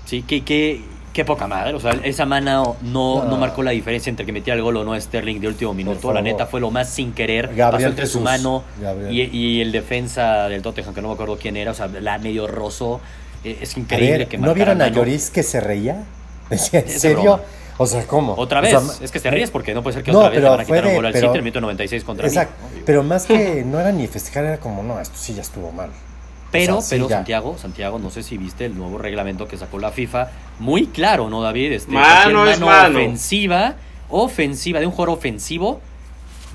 [0.09, 0.81] Sí, qué, qué,
[1.13, 3.31] Qué poca madre, o sea, esa mano no, no.
[3.31, 3.37] No.
[3.39, 6.13] marcó la diferencia entre que metía el gol o no Sterling de último minuto.
[6.13, 7.49] La neta fue lo más sin querer.
[7.57, 8.63] Gabriel pasó entre su mano
[9.11, 12.19] y, y el defensa del Tottenham, que no me acuerdo quién era, o sea, la
[12.19, 13.01] medio rozó.
[13.43, 14.89] Eh, Es A increíble ver, que ¿no vieron a.
[14.89, 16.05] Lloris que se reía?
[16.51, 17.41] Decía, ¿en serio?
[17.79, 18.35] O sea, ¿cómo?
[18.37, 20.31] Otra O vez, sea, es que te ríes porque no puede ser que No, otra
[20.31, 22.27] vez le pero van a quitar un gol al City en el minuto 96 contra
[22.29, 22.55] Exacto.
[22.73, 22.81] mí.
[22.81, 22.87] ¿no?
[22.87, 25.91] Pero más que no era ni festejar, era como, no, esto sí ya estuvo mal.
[26.51, 27.17] Pero, O sea, sí, pero ya.
[27.17, 31.29] Santiago, Santiago, no sé si viste el nuevo reglamento que sacó la FIFA, muy claro,
[31.29, 31.73] ¿no, David?
[31.73, 32.99] Este, Mano es mano.
[32.99, 33.75] ofensiva,
[34.09, 35.81] ofensiva de un jugador ofensivo,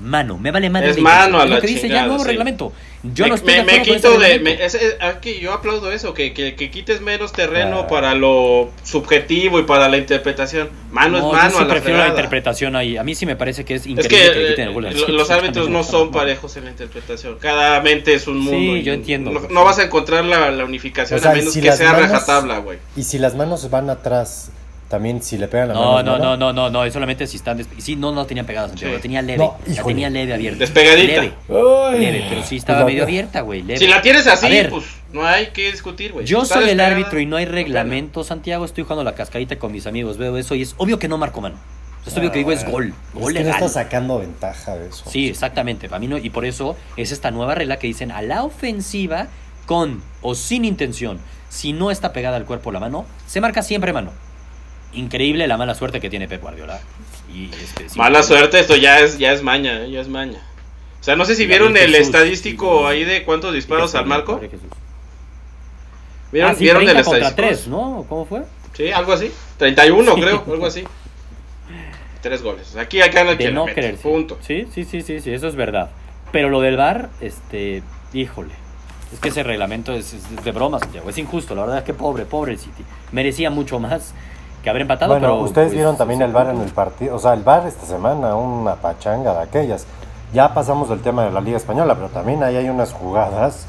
[0.00, 0.90] mano, me vale madre.
[0.90, 1.50] Es la mano a intención.
[1.50, 2.28] la lo que dice ya el chingada, nuevo sí.
[2.28, 2.72] reglamento.
[3.04, 4.38] Yo me, no estoy me- de me quito ese de.
[4.40, 7.86] me- ese- aquí yo aplaudo eso, que, que, que quites menos terreno Ah.
[7.86, 10.70] para lo subjetivo y para la interpretación.
[10.90, 12.96] Mano No, es yo mano sí a la prefiero la interpretación ahí.
[12.96, 14.84] A mí sí me parece que es Es increíble que que, eh, quiten el gol
[14.84, 15.12] lo- City.
[15.12, 17.36] los árbitros no son parejos en la interpretación.
[17.38, 18.52] Cada mente es un mundo.
[18.58, 19.30] Sí, y yo entiendo.
[19.32, 21.92] No, no vas a encontrar la, la unificación O sea, a menos si que sea
[21.92, 22.78] manos- rajatabla, güey.
[22.96, 24.50] Y si las manos van atrás,
[24.94, 26.18] también si le pegan la No, mano.
[26.18, 27.64] no, no, no, no, no, es solamente si están.
[27.78, 28.96] Sí, no, no tenía pegada, Santiago, Sí.
[28.98, 29.38] la tenía leve.
[29.38, 29.94] No, la híjole.
[29.94, 30.58] tenía leve abierta.
[30.60, 31.22] Despegadita.
[31.22, 31.98] Leve, Ay.
[32.00, 33.62] leve, pero sí estaba Pues, medio abierta, güey.
[33.62, 33.78] leve.
[33.78, 36.24] Si la tienes así, ver, pues no hay que discutir, güey.
[36.26, 38.64] Yo soy el árbitro y no hay no reglamento, Santiago.
[38.64, 41.40] Estoy jugando la cascarita con mis amigos, veo eso y es obvio que no marco
[41.40, 41.56] mano.
[42.06, 45.04] Es obvio que digo es gol, Es gol que no está sacando ventaja de eso.
[45.10, 45.88] Sí, exactamente.
[45.88, 49.28] Para mí no, y por eso es esta nueva regla que dicen a la ofensiva
[49.66, 51.18] con o sin intención,
[51.48, 54.10] si no está pegada al cuerpo la mano, se marca siempre mano.
[54.94, 56.80] Increíble la mala suerte que tiene Pep Guardiola.
[57.32, 60.38] Y este, sí, Mala suerte, esto ya es, ya es maña, eh, ya es maña.
[61.00, 64.40] O sea, no sé si vieron el Jesús, estadístico ahí de cuántos disparos al marco.
[66.32, 67.48] ¿Vieron, Ah, sí, ¿vieron el 30 contra estadístico?
[67.48, 68.06] 3, ¿no?
[68.08, 68.42] ¿Cómo fue?
[68.72, 69.30] Sí, algo así.
[69.58, 70.20] 31, Sí.
[70.20, 70.84] creo, algo así.
[72.22, 72.74] Tres goles.
[72.76, 73.96] Aquí acá en el de que la no sí.
[74.02, 74.38] Punto.
[74.40, 75.90] Sí, sí, sí, sí, sí, eso es verdad.
[76.32, 77.82] Pero lo del VAR, este,
[78.12, 78.54] híjole.
[79.12, 81.08] Es que ese reglamento es, es de broma, Santiago.
[81.10, 82.82] Es injusto, la verdad es que pobre, pobre el City.
[83.12, 84.14] Merecía mucho más
[84.64, 85.40] que haber empatado, Bueno, pero...
[85.42, 88.34] ustedes pues, vieron también el bar en el partido, o sea, el bar esta semana,
[88.34, 89.86] una pachanga de aquellas.
[90.32, 93.66] Ya pasamos del tema de la Liga Española, pero también ahí hay unas jugadas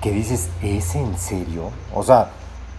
[0.00, 1.70] que dices, ¿es en serio?
[1.92, 2.28] O sea,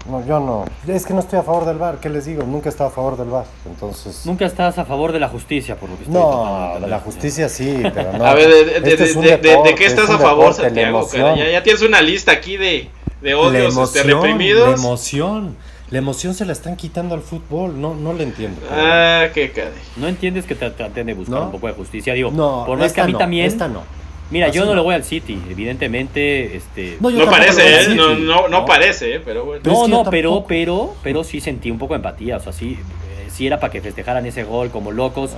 [0.09, 2.43] no, yo no, es que no estoy a favor del bar, ¿qué les digo?
[2.43, 4.25] Nunca he estado a favor del bar, entonces...
[4.25, 7.49] Nunca estás a favor de la justicia, por lo que estoy No, de la justicia
[7.49, 8.23] sí, pero no.
[8.25, 10.09] a ver, de, de- Este de- es un de- de- de deporte, qué es estás
[10.09, 11.35] un a favor, deporte, la Santiago?
[11.35, 12.89] Ya, ya tienes una lista aquí de,
[13.21, 14.79] de La odios este, emoción, la reprimidos.
[14.79, 15.55] emoción,
[15.91, 18.61] la emoción se la están quitando al fútbol, no, no le entiendo.
[18.71, 19.71] Ah, qué caray.
[19.97, 21.45] No entiendes que te traten de buscar ¿No?
[21.45, 22.13] un poco de justicia.
[22.13, 23.45] Digo, no, por más que a mí no, también...
[23.45, 23.83] Esta no.
[24.31, 24.83] Mira, yo Así no le no.
[24.83, 26.97] voy al City, evidentemente, este...
[26.99, 27.83] No, No parece, ¿eh?
[27.83, 27.95] City.
[27.95, 28.65] No, no, no No.
[28.65, 29.21] parece, ¿eh?
[29.23, 29.61] Pero bueno.
[29.63, 32.37] Pero es no, no, pero, pero, pero sí sentí un poco de empatía.
[32.37, 35.31] O sea, sí, eh, sí era para que festejaran ese gol como locos.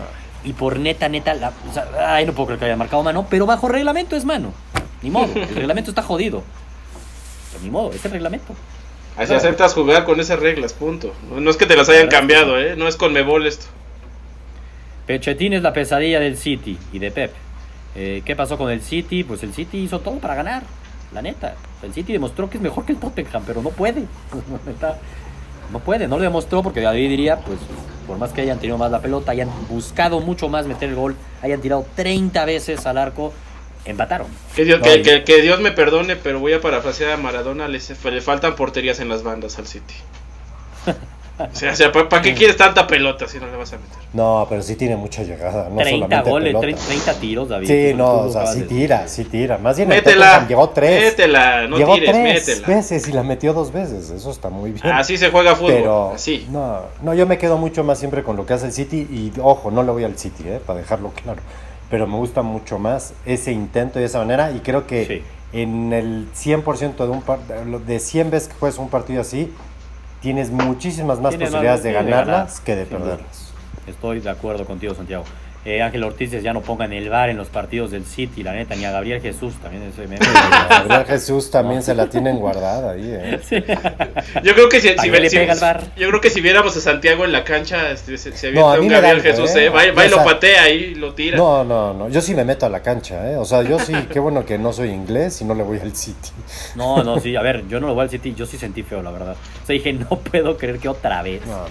[0.45, 1.85] Y por neta, neta, la- o sea,
[2.15, 4.53] ay, no puedo creer que haya marcado mano, pero bajo reglamento es mano.
[5.01, 6.41] Ni modo, el reglamento está jodido.
[7.51, 8.53] Pero ni modo, es el reglamento.
[9.17, 11.13] Así aceptas jugar con esas reglas, punto.
[11.31, 12.75] No, es que te las hayan cambiado, ¿eh?
[12.77, 13.65] No es con Mebol esto.
[15.07, 17.31] Pechetín es la pesadilla del City y de Pep.
[17.95, 19.23] Eh, ¿Qué pasó con el City?
[19.23, 20.63] Pues el City hizo todo para ganar,
[21.13, 21.55] la neta.
[21.81, 24.03] El City demostró que es mejor que el Tottenham, pero no puede.
[25.69, 27.59] No puede, no lo demostró porque David diría, pues
[28.07, 31.15] por más que hayan tenido más la pelota, hayan buscado mucho más meter el gol,
[31.41, 33.33] hayan tirado 30 veces al arco,
[33.91, 34.27] empataron.
[34.55, 37.17] Que Dios, No, que, y- que- que Dios me perdone, pero voy a parafrasear a
[37.17, 37.67] Maradona.
[37.67, 37.79] Le,
[38.11, 39.93] le faltan porterías en las bandas al City.
[41.39, 43.95] O sea, o sea, ¿para qué quieres tanta pelota si no le vas a meter?
[44.11, 45.69] No, pero sí tiene mucha llegada.
[45.69, 46.61] No 30 solamente goles, pelota.
[46.65, 47.67] 30, 30 tiros, David.
[47.67, 49.59] Sí, no, o sea, sí tira, sí tira.
[49.59, 50.47] Más bien el Métela.
[50.47, 50.99] Llegó tres.
[51.03, 52.67] Métela, no llegó tires, tres métela.
[52.75, 54.09] veces y la metió dos veces.
[54.09, 54.87] Eso está muy bien.
[54.87, 55.73] Así se juega fútbol.
[55.75, 56.47] pero Así.
[56.49, 59.31] no, no, yo me quedo mucho más siempre con lo que hace el City y
[59.39, 61.39] ojo, no le voy al City, eh, para dejarlo claro.
[61.89, 65.23] Pero me gusta mucho más ese intento y esa manera y creo que Sí.
[65.57, 69.53] en el 100% de un par- de 100 veces que juegas un partido así,
[70.21, 72.25] tienes muchísimas más Tienes más- posibilidades de de ganarlas
[72.55, 73.53] ganar, que de perderlas.
[73.87, 75.23] Estoy de acuerdo contigo, Santiago.
[75.69, 78.73] Eh, Ángel Ortiz ya no pongan el bar en los partidos del City, la neta,
[78.75, 80.19] ni a Gabriel Jesús también ese meme.
[80.69, 83.39] Gabriel Jesús también se la tienen guardada ahí, eh.
[84.43, 85.83] Yo creo que si, ¿Para si, le si- VAR?
[85.97, 88.75] yo creo que si viéramos a Santiago en la cancha, este, se, se No, a
[88.75, 89.65] avienta un me Gabriel algo, Jesús, ¿eh?
[89.65, 89.69] ¿eh?
[89.69, 91.35] Va, y- va y lo patea y lo tira.
[91.37, 93.35] No, no, no, yo sí me meto a la cancha, ¿eh?
[93.35, 95.93] O sea, yo sí, qué bueno que no soy inglés y no le voy al
[95.93, 96.29] City.
[96.75, 99.01] No, no, sí, a ver, yo no lo voy al City, yo sí sentí feo,
[99.03, 99.35] la verdad.
[99.63, 101.65] O sea, dije, no puedo creer que otra vez, No,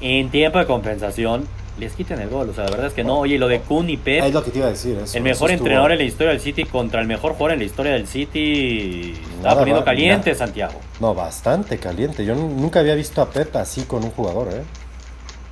[0.00, 1.46] en tiempo de compensación,
[1.78, 2.48] les quiten el gol.
[2.50, 3.18] O sea, la verdad es que no.
[3.20, 4.98] Oye, y lo de Kun y es Pep, lo que te iba a decir.
[5.02, 7.58] eso, el mejor eso entrenador en la historia del City contra el mejor jugador en
[7.58, 10.46] la historia del City, estaba Nada poniendo caliente, nada.
[10.46, 10.80] Santiago.
[11.00, 12.24] No, bastante caliente.
[12.24, 14.62] Yo nu- nunca había visto a Pep así con un jugador, ¿eh?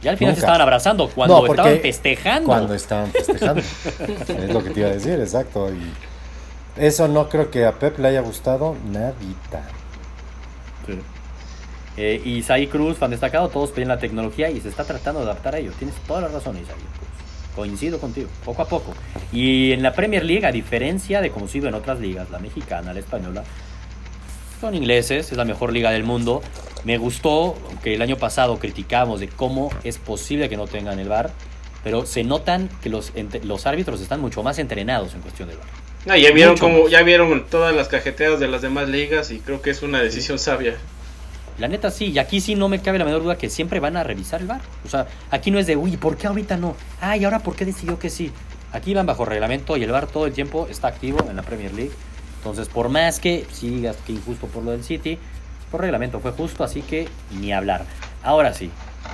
[0.03, 2.47] Ya al final se estaban abrazando cuando No, estaban festejando.
[2.47, 3.63] Cuando estaban festejando.
[3.63, 5.71] es lo que te iba a decir, exacto.
[5.73, 5.93] Y
[6.83, 9.63] eso no creo que a Pep le haya gustado nadita.
[10.87, 10.99] Sí.
[11.97, 15.55] Eh, Isaí Cruz, fan destacado, todos piden la tecnología y se está tratando de adaptar
[15.55, 15.73] a ello.
[15.79, 17.09] Tienes toda la razón, Isaí Cruz.
[17.55, 18.95] Coincido contigo, poco a poco.
[19.33, 22.93] Y en la Premier League, a diferencia de como sido en otras ligas, la mexicana,
[22.93, 23.45] la española,
[24.61, 26.43] son ingleses, es la mejor liga del mundo.
[26.85, 31.09] Me gustó que el año pasado criticamos de cómo es posible que no tengan el
[31.09, 31.31] VAR,
[31.85, 35.69] pero se notan que los, los árbitros están mucho más entrenados en cuestión del VAR.
[36.07, 39.63] Ah, ya vieron como ya vieron todas las cajeteadas de las demás ligas y creo
[39.63, 40.77] que es una decisión sabia.
[41.59, 43.97] La neta sí, y aquí sí no me cabe la menor duda que siempre van
[43.97, 44.61] a revisar el bar.
[44.85, 46.75] O sea, aquí no es de, uy, ¿por qué ahorita no?
[47.01, 48.33] Ay, ahora por qué decidió que sí?
[48.73, 51.73] Aquí van bajo reglamento y el bar todo el tiempo está activo en la Premier
[51.73, 51.93] League.
[52.39, 55.19] Entonces, por más que sigas que injusto por lo del City,
[55.71, 57.85] por reglamento fue justo, así que ni hablar.
[58.23, 58.71] Ahora sí,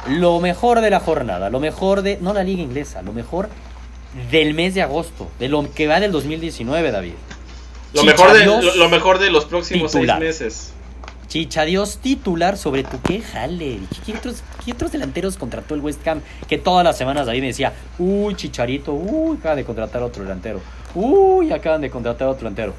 [0.09, 3.51] lo mejor de la jornada, lo mejor de, no la liga inglesa, lo mejor
[4.31, 7.13] del mes de agosto, de lo que va del 2019, David.
[7.93, 10.73] Lo, mejor de, lo, mejor de los próximos seis meses.
[11.31, 13.79] Chichadios titular sobre tu qué jale.
[14.05, 14.15] ¿Qué
[14.73, 16.23] otros, delanteros contrató el West Ham?
[16.49, 20.61] Que todas las semanas ahí me decía, uy, Chicharito, uy, acaban de contratar otro delantero.
[20.93, 22.75] Uy, acaban de contratar otro delantero.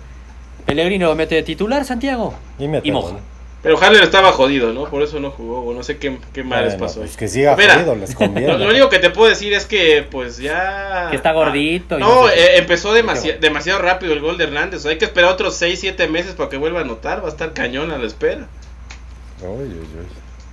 [0.66, 2.34] Pellegrino lo mete de titular, Santiago.
[2.60, 3.16] Y, y moja.
[3.64, 4.86] Pero Haller estaba jodido, ¿no?
[4.86, 7.01] Por eso no jugó, no sé qué, qué mal les pasó.
[7.01, 8.57] Pues que siga jodido, les conviene.
[8.57, 11.07] Lo, único que te puedo decir es que, pues ya...
[11.12, 11.99] Que está gordito.
[11.99, 14.84] no, eh, empezó demasiado rápido el gol de Hernández.
[14.88, 17.22] hay que esperar otros 6, 7 meses para que vuelva a anotar.
[17.22, 18.47] Va a estar cañón a la espera.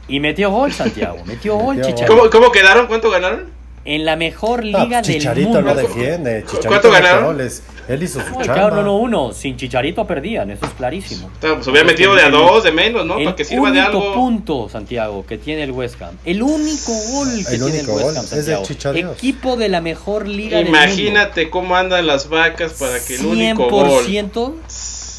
[0.07, 1.19] Y metió gol, Santiago.
[1.25, 2.31] Metió gol, Chicharito.
[2.31, 2.87] ¿Cómo, quedaron?
[2.87, 3.58] ¿Cuánto ganaron?
[3.91, 5.03] En la mejor liga del mundo.
[5.03, 6.45] Chicharito no defiende.
[6.45, 7.41] Chicharito ¿Cuánto ganaron?
[7.41, 8.71] Él hizo su chamba.
[8.71, 9.33] no, no, uno.
[9.33, 11.31] Sin Chicharito perdían, eso es clarísimo.
[11.41, 13.15] Pues hubiera metido de a dos, de menos, ¿no?
[13.15, 13.99] Para que sirva de algo.
[13.99, 16.19] El único punto, Santiago, que tiene el West Ham.
[16.27, 18.63] El único gol que tiene el West Ham, Santiago.
[18.63, 21.59] Es el Equipo de la mejor liga Imagínate del mundo.
[21.59, 24.05] cómo andan las vacas para que el único gol...
[24.05, 24.55] 100%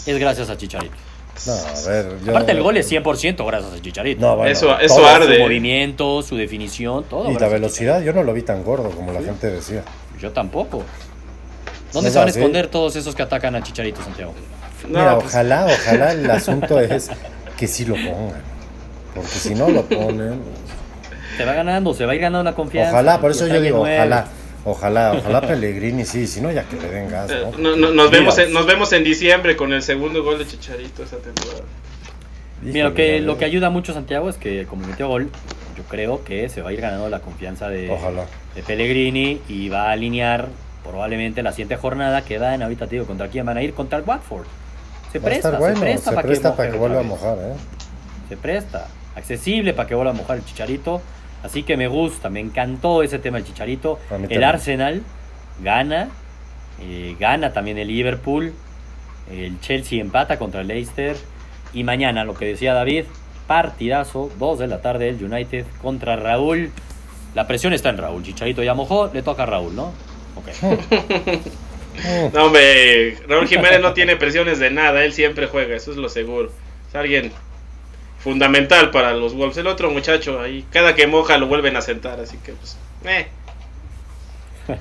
[0.05, 1.08] es gracias a Chicharito.
[1.45, 4.21] No, a ver, Aparte el gol es 100% gracias a Chicharito.
[4.21, 5.37] No, eso, eso arde.
[5.37, 7.31] Su movimiento, su definición, todo.
[7.31, 9.83] Y la velocidad, yo no lo vi tan gordo como la gente decía.
[10.19, 10.83] Yo tampoco.
[11.93, 14.33] ¿Dónde se van a esconder todos esos que atacan a Chicharito, Santiago?
[14.87, 15.27] Mira, pues.
[15.27, 17.09] ojalá, ojalá el asunto es
[17.57, 18.41] que sí lo pongan.
[19.15, 20.41] Porque si no lo ponen...
[21.37, 22.91] Se va ganando, se va a ir ganando la confianza.
[22.91, 24.27] Ojalá, por eso yo digo, ojalá.
[24.69, 27.31] Ojalá, ojalá Pellegrini sí, si no ya que le den gas.
[27.57, 27.73] ¿no?
[27.73, 31.17] Eh, nos, vemos en, nos vemos en diciembre con el segundo gol de Chicharito esa
[31.17, 31.63] temporada.
[32.61, 35.29] Mira, lo que, lo que ayuda mucho Santiago es que como metió gol,
[35.77, 37.87] yo creo que se va a ir ganando la confianza de,
[38.53, 40.49] de Pellegrini y va a alinear
[40.83, 43.97] probablemente la siguiente jornada que en ahorita te digo contra quién van a ir contra
[43.97, 44.45] el Watford.
[45.11, 47.53] Se presta, se presta, para, que, vuelva a mojar, ¿eh?
[48.27, 51.01] Se presta, accesible para que vuelva a mojar el Chicharito.
[51.43, 53.99] Así que me gusta, me encantó ese tema del Chicharito.
[54.29, 55.03] El Arsenal
[55.63, 56.09] gana,
[56.81, 58.53] eh, gana también el Liverpool,
[59.31, 61.15] el Chelsea empata contra el Leicester
[61.73, 63.05] y mañana, lo que decía David,
[63.47, 66.71] partidazo, 2 de la tarde el United contra Raúl.
[67.35, 69.93] La presión está en Raúl, Chicharito ya mojó, le toca a Raúl, ¿no?
[72.33, 76.09] no, hombre, Raúl Jiménez no tiene presiones de nada, él siempre juega, eso es lo
[76.09, 76.51] seguro.
[76.87, 77.31] Es alguien
[78.19, 79.57] fundamental para los Wolves.
[79.57, 83.27] El otro muchacho ahí, cada que moja lo vuelven a sentar, así que pues, eh.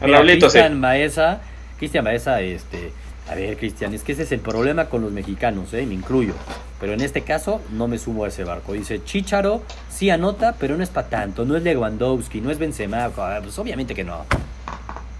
[0.00, 1.40] Cristian Maesa,
[1.78, 2.92] Cristian Maesa, este,
[3.28, 5.86] a ver, Cristian, es que ese es el problema con los mexicanos, ¿eh?
[5.86, 6.34] me incluyo.
[6.80, 8.72] Pero en este caso no me sumo a ese barco.
[8.72, 11.44] Dice, Chicharo sí anota, pero no es para tanto.
[11.44, 13.10] No es Lewandowski, no es Benzema.
[13.10, 14.24] Pues obviamente que no.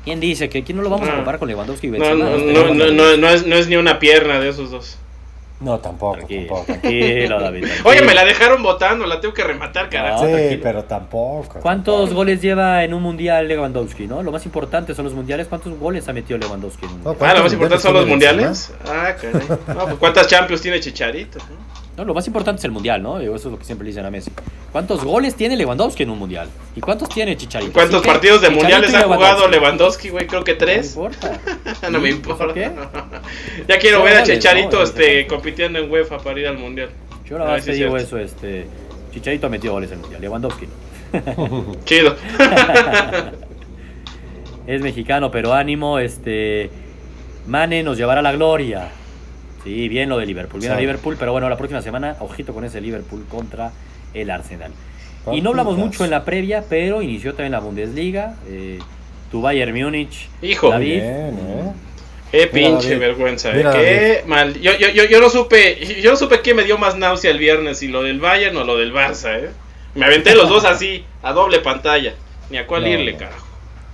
[0.03, 2.25] ¿Quién dice que aquí no lo vamos a comparar con Lewandowski y Benzema?
[2.25, 4.97] No, no, no, no, no, es, no es ni una pierna de esos dos.
[5.61, 6.65] No, tampoco, tampoco.
[6.83, 10.27] David, Oye, me la dejaron votando, la tengo que rematar, carajo.
[10.27, 11.61] sí, pero tampoco.
[11.61, 14.23] ¿Cuántos goles lleva en un mundial Lewandowski, no?
[14.23, 15.49] Lo más importante son los mundiales.
[15.49, 17.31] ¿Cuántos goles ha metido Lewandowski en un mundial?
[17.31, 18.73] ah, lo más importante son los mundiales.
[18.87, 19.47] Ah, caray.
[19.69, 21.39] No, pues, ¿Cuántas Champions tiene Chicharito?
[21.41, 21.80] ¿no?
[21.97, 23.19] No, lo más importante es el mundial, ¿no?
[23.21, 24.31] Eso es lo que siempre le dicen a Messi.
[24.73, 26.49] ¿Cuántos goles tiene Lewandowski en un mundial?
[26.77, 27.73] ¿Y cuántos tiene Chicharito?
[27.73, 30.27] ¿Cuántos partidos de mundiales ha jugado Lewandowski, güey?
[30.27, 30.97] Creo que tres.
[30.97, 31.91] No me importa.
[31.91, 32.55] no me importa.
[32.55, 32.71] ¿Qué?
[33.69, 36.91] ya quiero ver a Chicharito este, compitiendo en UEFA para ir al mundial.
[37.29, 38.67] Yo la verdad te digo eso, este.
[39.13, 40.91] Chicharito ha metido goles en el mundial, Lewandowski no.
[41.85, 42.15] Chido.
[44.67, 46.71] es mexicano, pero ánimo, este.
[47.47, 48.93] Mane nos llevará a la gloria.
[49.65, 52.65] Sí, bien lo de Liverpool, bien a Liverpool, pero bueno, la próxima semana, ojito con
[52.65, 53.73] ese Liverpool contra
[54.15, 54.73] el Arsenal.
[55.33, 58.37] Y no hablamos mucho en la previa, pero inició también la Bundesliga.
[58.49, 58.79] Eh,
[59.31, 60.29] tu Bayern Múnich.
[60.43, 60.71] Hijo.
[60.71, 60.87] David.
[60.87, 61.73] Bien, ¿eh?
[62.31, 63.63] Qué pinche vergüenza, eh.
[63.73, 64.55] qué mal.
[64.61, 67.39] Yo, yo, yo, yo, no supe, yo no supe qué me dio más náusea el
[67.39, 69.51] viernes, si lo del Bayern o lo del Barça, eh.
[69.95, 72.15] Me aventé los dos así, a doble pantalla.
[72.49, 73.47] Ni a cuál irle, carajo.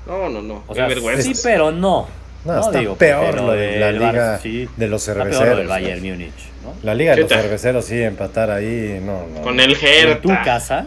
[0.07, 0.63] No, no, no.
[0.67, 1.23] O sea, vergüenza.
[1.23, 2.07] Sí, pero no.
[2.47, 5.27] No, No, está digo, peor lo de la liga Bar- sí, de los Está peor
[5.27, 5.59] lo cerveceros.
[5.59, 6.33] del Bayern Múnich,
[6.65, 6.75] ¿no?
[6.83, 9.43] La liga de los cerveceros, sí, empatar ahí, no, no.
[9.43, 10.87] Con el En tu casa,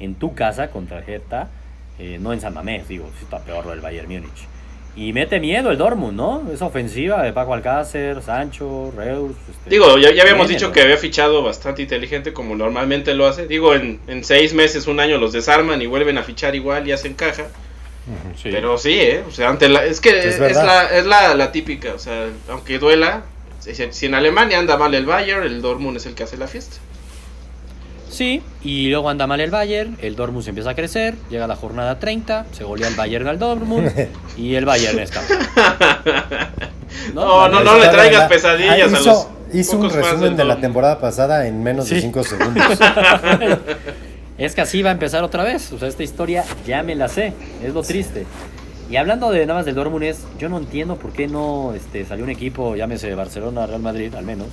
[0.00, 1.48] en tu casa contra Hertha,
[1.98, 4.48] eh, no en San Mamés, digo, sí está peor lo del Bayern Múnich.
[4.96, 6.52] Y mete miedo el Dortmund, ¿no?
[6.52, 9.32] Esa ofensiva de Paco Alcácer, Sancho, Reus.
[9.50, 13.48] este, Digo, ya, ya habíamos dicho que había fichado bastante inteligente como normalmente lo hace.
[13.48, 16.92] Digo, en, en seis meses, un año los desarman y vuelven a fichar igual y
[16.92, 17.46] hacen caja.
[18.40, 18.50] Sí.
[18.50, 19.24] Pero sí, ¿eh?
[19.26, 21.94] O sea, ante la, es que Es la, es la, la típica.
[21.94, 23.22] O sea, aunque duela,
[23.60, 26.46] si, si en Alemania anda mal el Bayern, el Dortmund es el que hace la
[26.46, 26.76] fiesta.
[28.10, 31.56] Sí, y luego anda mal el Bayern, el Dortmund se empieza a crecer, llega la
[31.56, 33.90] jornada 30, se golea el Bayern al Dortmund
[34.36, 35.20] y el Bayern está.
[37.12, 37.86] No, no, no neta.
[37.86, 41.46] le traigas pesadillas Ah, a hizo, los hizo un resumen del de la temporada pasada
[41.48, 42.02] en menos de Sí.
[42.02, 42.64] 5 segundos.
[44.38, 45.72] Es que así va a empezar otra vez.
[45.72, 47.32] O sea, esta historia ya me la sé.
[47.62, 48.26] Es lo triste.
[48.90, 52.04] Y hablando de nada más del Dortmund es, yo no entiendo por qué no este,
[52.04, 54.48] salió un equipo, llámese Barcelona, Real Madrid al menos,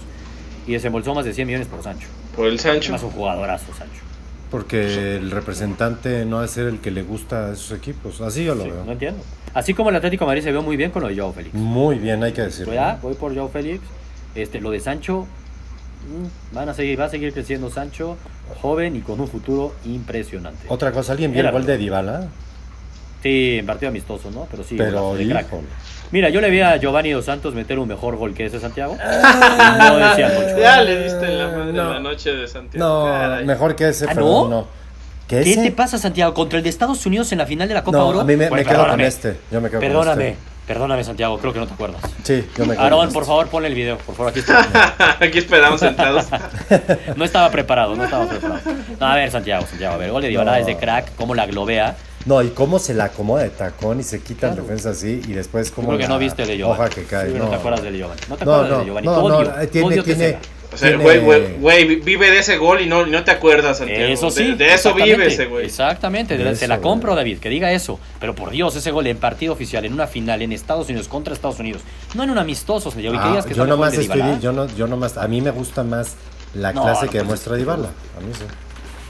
[0.65, 2.07] y desembolsó más de 100 millones por Sancho.
[2.35, 2.93] Por el Sancho.
[2.93, 4.01] Más un jugadorazo, Sancho.
[4.49, 8.21] Porque el representante no va a ser el que le gusta a esos equipos.
[8.21, 8.85] Así yo lo Sí, veo.
[8.85, 9.21] no entiendo.
[9.53, 11.53] Así como el Atlético de Madrid se vio muy bien con lo de Joao Félix.
[11.53, 12.73] Muy bien, hay que decirlo.
[12.73, 13.81] Ya, voy por Joao Félix.
[14.35, 15.27] Este, lo de Sancho,
[16.51, 18.17] van a seguir, va a seguir creciendo Sancho,
[18.61, 20.65] joven y con un futuro impresionante.
[20.67, 22.27] Otra cosa, ¿alguien vio el gol de Dybala?
[23.23, 24.47] Sí, en partido amistoso, ¿no?
[24.49, 25.47] Pero sí, Pero, de crack.
[26.11, 28.97] Mira, yo le vi a Giovanni Dos Santos meter un mejor gol que ese Santiago.
[29.01, 30.57] Y no decía mucho.
[30.59, 31.93] Ya le diste la Ah, No.
[31.93, 32.85] la noche de Santiago.
[32.85, 33.45] No, Caray.
[33.45, 34.47] mejor que ese, ¿Ah, pero no?
[34.49, 34.67] no.
[35.27, 36.33] ¿Qué, te pasa, Santiago?
[36.33, 38.19] Contra el de Estados Unidos en la final de la Copa No, Oro.
[38.21, 39.37] a mí me, Pues, me quedo con este.
[39.49, 40.50] Yo me quedo Perdóname, con este.
[40.67, 42.01] Perdóname, Santiago, creo que no te acuerdas.
[42.23, 45.15] Sí, yo me quedo Aarón, por favor, ponle el video, por favor, aquí está.
[45.19, 46.25] Aquí esperamos sentados.
[47.15, 48.61] No estaba preparado, no estaba preparado.
[48.99, 50.57] No, a ver, Santiago, Santiago, a ver, gol de Dybala No.
[50.57, 51.95] es de crack, cómo la globea.
[52.25, 54.53] No, y cómo se la acomoda de tacón y se quita Claro.
[54.61, 56.79] en defensa así y después Yo como creo que la no viste el de Giovanni.
[56.81, 57.27] hoja que cae.
[57.31, 57.45] Sí, no.
[57.45, 58.21] no te acuerdas del Giovanni.
[58.29, 59.05] No te acuerdas no, del Giovanni.
[59.07, 60.37] no, no, odio, eh, tiene, odio tiene.
[60.73, 64.05] O sea, güey, vive de ese gol y no, no te acuerdas, Santiago.
[64.05, 64.51] Eso sí.
[64.51, 65.65] De, de eso vive ese güey.
[65.65, 67.13] Exactamente, de- se la compro.
[67.15, 67.99] David, que diga eso.
[68.19, 71.33] Pero por Dios, ese gol en partido oficial, en una final, en Estados Unidos, contra
[71.33, 71.81] Estados Unidos.
[72.13, 75.27] No en un amistoso, que Ah, que yo nomás estoy, yo no, yo nomás, a
[75.27, 76.15] mí me gusta más
[76.53, 77.87] la No, clase no, que pues, demuestra Dybala.
[78.17, 78.45] A mí sí.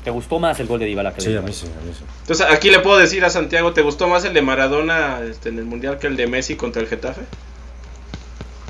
[0.03, 2.03] ¿Te gustó más el gol de Dybala que Sí, a mí sí, a mí sí.
[2.21, 5.59] Entonces, aquí le puedo decir a Santiago, ¿te gustó más el de Maradona este, en
[5.59, 7.21] el Mundial que el de Messi contra el Getafe?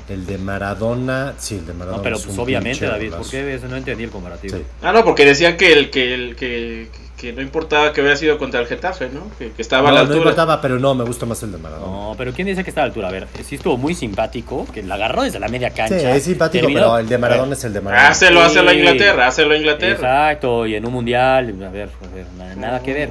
[0.08, 1.96] El de Maradona, sí, el de Maradona.
[1.98, 3.58] No, pero es pues obviamente, David, ¿por qué?
[3.68, 4.56] No entendí el comparativo.
[4.58, 4.64] Sí.
[4.82, 8.36] Ah, no, porque decían que el que, el, que, que no importaba que hubiera sido
[8.36, 9.30] contra el Getafe, ¿no?
[9.38, 10.18] Que, que estaba No, a la no altura.
[10.18, 11.86] importaba, pero no, me gusta más el de Maradona.
[11.86, 13.08] No, pero ¿quién dice que está a la altura?
[13.08, 16.16] A ver, sí estuvo muy simpático, que la agarró desde la media sí, cancha.
[16.16, 18.08] es simpático, terminó- pero el de Maradona A es el de Maradona.
[18.10, 18.78] Hácelo, hácelo a Sí.
[18.80, 19.92] Inglaterra, hácelo a Inglaterra.
[20.32, 23.10] Exacto, y en un mundial, a ver, a ver, nada, nada que ver.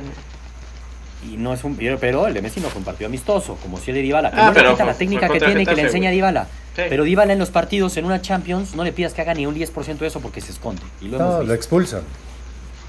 [1.31, 4.01] Y no es un pero el de Messi no partido amistoso, como si el de
[4.03, 4.31] Dybala.
[4.33, 6.15] Ah, no le pero quita la técnica que tiene y que le Getafe, enseña güey.
[6.15, 6.47] Dybala.
[6.75, 6.83] Sí.
[6.89, 9.53] Pero Dybala en los partidos, en una Champions, no le pidas que haga ni un
[9.55, 10.81] 10% de eso porque se esconde.
[11.01, 11.53] Y lo hemos No, lo visto.
[11.53, 12.01] expulsan.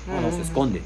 [0.07, 0.83] No, no, se esconde.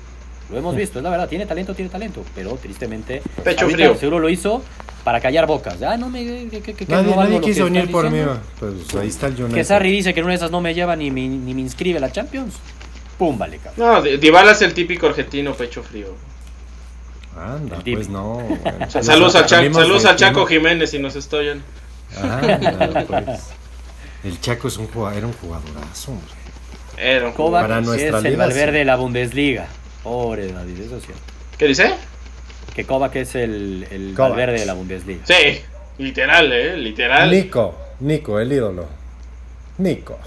[0.50, 3.96] Lo hemos visto, es la verdad, tiene talento, tiene talento, pero tristemente Pecho frío.
[3.96, 4.62] seguro lo hizo
[5.04, 5.82] para callar bocas.
[5.82, 8.20] Ah, no me que, Nadie, no nadie lo quiso venir por mí.
[8.60, 9.54] Pues ahí está el United.
[9.54, 11.60] Que Sarri dice que en una de esas no me lleva ni, me- ni me
[11.62, 12.54] inscribe a la Champions.
[13.18, 13.86] Pum, vale, cabrón.
[13.94, 16.14] No, Di- Dybala es el típico argentino pecho frío.
[17.36, 18.34] Anda, pues no.
[18.62, 18.90] bueno.
[18.90, 21.64] Saludos al, Cha- Salimos saludos al Chaco Jiménez si nos estoy oyendo.
[22.22, 22.32] ¿no?
[22.32, 23.50] Anda, pues.
[24.24, 26.26] El Chaco es un jugador, era un jugadorazo, hombre.
[26.96, 28.78] Era un Kovac Para es nuestra el liga, Valverde sí.
[28.78, 29.66] de la Bundesliga.
[30.02, 31.22] Pobre David, eso es cierto.
[31.58, 31.94] ¿Qué dice?
[32.74, 34.30] Que Kovac es el, el Kovac.
[34.30, 35.20] Valverde de la Bundesliga.
[35.26, 35.60] Sí,
[35.98, 37.30] literal, eh, literal.
[37.30, 38.86] Nico, Nico, el ídolo.
[39.78, 40.18] Nico.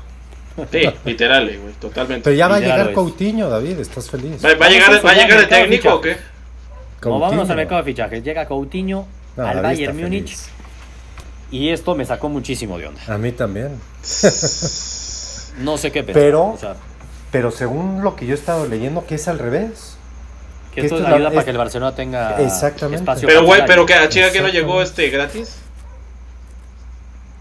[0.72, 2.24] Sí, literal, eh, güey, totalmente.
[2.26, 2.94] Pero ya va a llegar es.
[2.96, 4.44] Coutinho, David, ¿estás feliz?
[4.44, 6.18] ¿Va, va a llegar, ¿Va a llegar el técnico o qué?
[7.02, 7.52] No, vámonos Coutinho.
[7.52, 8.24] al mercado de fichajes.
[8.24, 9.08] Llega Coutinho
[9.38, 10.36] No, al David Bayern Múnich.
[10.36, 10.50] feliz.
[11.52, 13.02] Y esto me sacó muchísimo de onda.
[13.08, 13.80] A mí también.
[15.60, 16.22] No sé qué pensar.
[16.24, 16.76] Pero- O sea,
[17.32, 19.98] Pero según lo que yo he estado leyendo, que es al revés.
[20.74, 23.02] que que esto esto es es la- ayuda para es- que el Barcelona tenga Exactamente.
[23.02, 25.58] espacio Pero, güey, pero que a Chica que no llegó este gratis.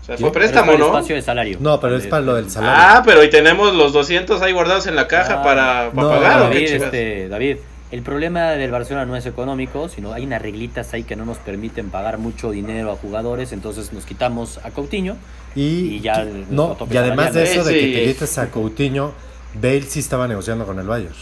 [0.03, 0.87] O sea, fue préstamo, ¿no?
[0.87, 1.59] espacio de salario.
[1.61, 2.83] No, pero es para lo del de- salario.
[2.83, 6.09] Ah, pero hoy tenemos los 200 ahí guardados en la caja Ah, para, para no,
[6.09, 6.83] pagar, ¿o qué David, chingas?
[6.87, 7.57] este, David,
[7.91, 11.39] el problema del Barcelona no es económico, sino hay unas reglitas ahí que no nos
[11.39, 15.17] permiten pagar mucho dinero a jugadores, entonces nos quitamos a Coutinho.
[15.55, 19.13] Y, Y ya no, y además de eso, de que te quites a Coutinho,
[19.55, 21.15] Bale sí estaba negociando con el Bayern.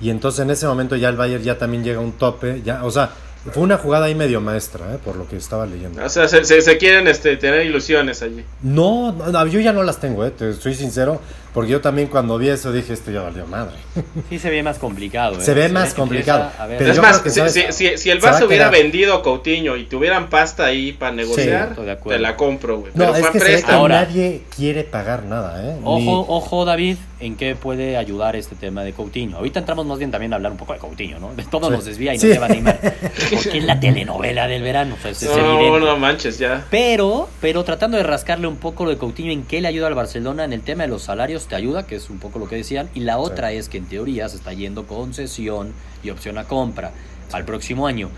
[0.00, 2.60] Y entonces en ese momento ya el Bayern ya también llega a un tope.
[2.64, 3.10] Ya, o sea,
[3.52, 4.98] fue una jugada ahí medio maestra, ¿eh?
[5.02, 6.04] por lo que estaba leyendo.
[6.04, 8.44] O sea, se, se- se quieren este, tener ilusiones allí.
[8.62, 10.32] No, no, no, yo ya no las tengo, ¿eh?
[10.32, 11.20] te soy sincero.
[11.54, 13.76] Porque yo también cuando vi eso dije, esto ya valió madre.
[14.28, 15.38] Sí se ve más complicado.
[15.38, 15.40] ¿eh?
[15.40, 17.74] Se ve más complicado, empieza a ver- pero es yo más, creo que, si, ¿sabes?
[17.76, 18.82] si- si- el Barça hubiera quedar.
[18.82, 22.92] vendido a Coutinho y tuvieran pasta ahí para negociar, te la compro, güey.
[22.94, 23.78] No, Pero es fue que se ve que préstamo.
[23.78, 25.76] Ahora- nadie quiere pagar nada, ¿eh?
[25.78, 29.36] Ni- Ojo, ojo, David, en qué puede ayudar este tema de Coutinho.
[29.36, 31.30] Ahorita entramos más bien también a hablar un poco de Coutinho, ¿no?
[31.50, 31.72] Todo Sí.
[31.72, 32.26] nos desvía y Sí.
[32.26, 32.78] nos lleva a Neymar.
[33.30, 35.80] Porque es la telenovela del verano, o sea, es, es No, evidente.
[35.86, 36.64] no manches, ya.
[36.70, 39.94] Pero, pero tratando de rascarle un poco lo de Coutinho, ¿en qué le ayuda al
[39.94, 40.44] Barcelona?
[40.44, 42.88] En el tema de los salarios te ayuda, que es un poco lo que decían.
[42.94, 45.72] Y la otra es que en teoría se está yendo concesión
[46.02, 46.92] y opción a compra
[47.32, 48.10] al próximo año.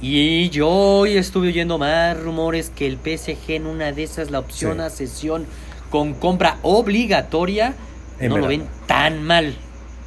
[0.00, 4.38] Y yo hoy estuve oyendo más rumores que el PSG en una de esas, la
[4.38, 4.82] opción Sí.
[4.82, 5.46] a cesión
[5.90, 7.74] con compra obligatoria,
[8.18, 9.54] En no lo ven tan mal.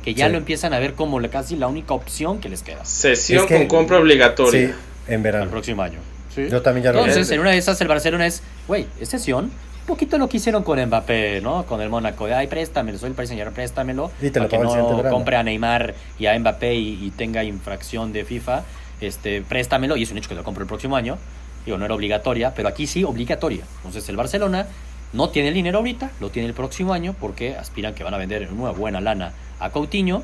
[0.03, 0.31] Que ya Sí.
[0.33, 3.47] lo empiezan a ver como la- casi la única opción que les queda Sesión Es
[3.47, 4.67] que- con compra obligatoria.
[4.69, 4.73] Sí,
[5.07, 5.51] en al verano.
[5.51, 5.99] próximo año.
[6.35, 6.47] ¿sí?
[6.49, 7.35] Yo también ya lo Entonces, vi.
[7.35, 9.51] en una de esas, el Barcelona es, güey, es sesión.
[9.83, 11.65] Un poquito lo que hicieron con Mbappé, ¿no?
[11.65, 12.23] Con el Mónaco.
[12.25, 14.11] Ay, préstamelo, soy el Saint-Germain, préstamelo.
[14.21, 17.43] Y te lo para que no compre a Neymar y a Mbappé y, y tenga
[17.43, 18.63] infracción de FIFA.
[19.01, 21.17] Este, préstamelo y es un hecho que lo compro el próximo año.
[21.65, 23.65] Digo, no era obligatoria, pero aquí sí, obligatoria.
[23.79, 24.67] Entonces, el Barcelona
[25.11, 28.17] no tiene el dinero ahorita, lo tiene el próximo año porque aspiran que van a
[28.17, 30.23] vender en una buena lana a Coutinho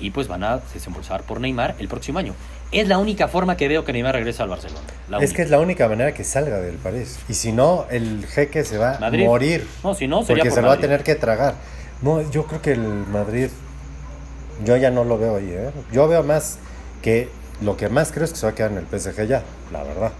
[0.00, 2.34] y pues van a desembolsar por Neymar el próximo año.
[2.72, 4.80] Es la única forma que veo que Neymar regresa al Barcelona.
[5.08, 5.36] La Es única.
[5.36, 7.18] que es la única manera que salga del París.
[7.28, 9.22] Y si no, el jeque se va Madrid.
[9.22, 9.68] a morir.
[9.84, 11.54] No, si no, sería Porque por se lo va a tener que tragar.
[12.02, 13.48] No, yo creo que el Madrid,
[14.64, 15.70] yo ya no lo veo ahí, ¿eh?
[15.92, 16.58] Yo veo más
[17.02, 17.28] que
[17.62, 19.42] lo que más creo es que se va a quedar en el PSG ya,
[19.72, 20.12] la verdad.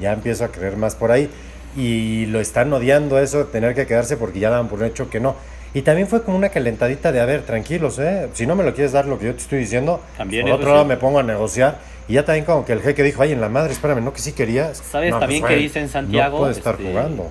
[0.00, 1.30] Ya empiezo a creer más por ahí.
[1.76, 5.20] Y lo están odiando eso, de tener que quedarse porque ya daban por hecho que
[5.20, 5.36] no.
[5.76, 8.30] Y también fue como una calentadita de, a ver, tranquilos, ¿eh?
[8.32, 10.68] Si no me lo quieres dar lo que yo te estoy diciendo, También por otro
[10.68, 10.72] sí.
[10.72, 11.76] lado me pongo a negociar.
[12.08, 14.20] Y ya también como que el jeque dijo, ay, en la madre, espérame, no que
[14.20, 14.78] sí querías.
[14.78, 16.36] ¿Sabes No, también pues, que güey, dice en Santiago?
[16.38, 17.30] No puede estar Este, jugando.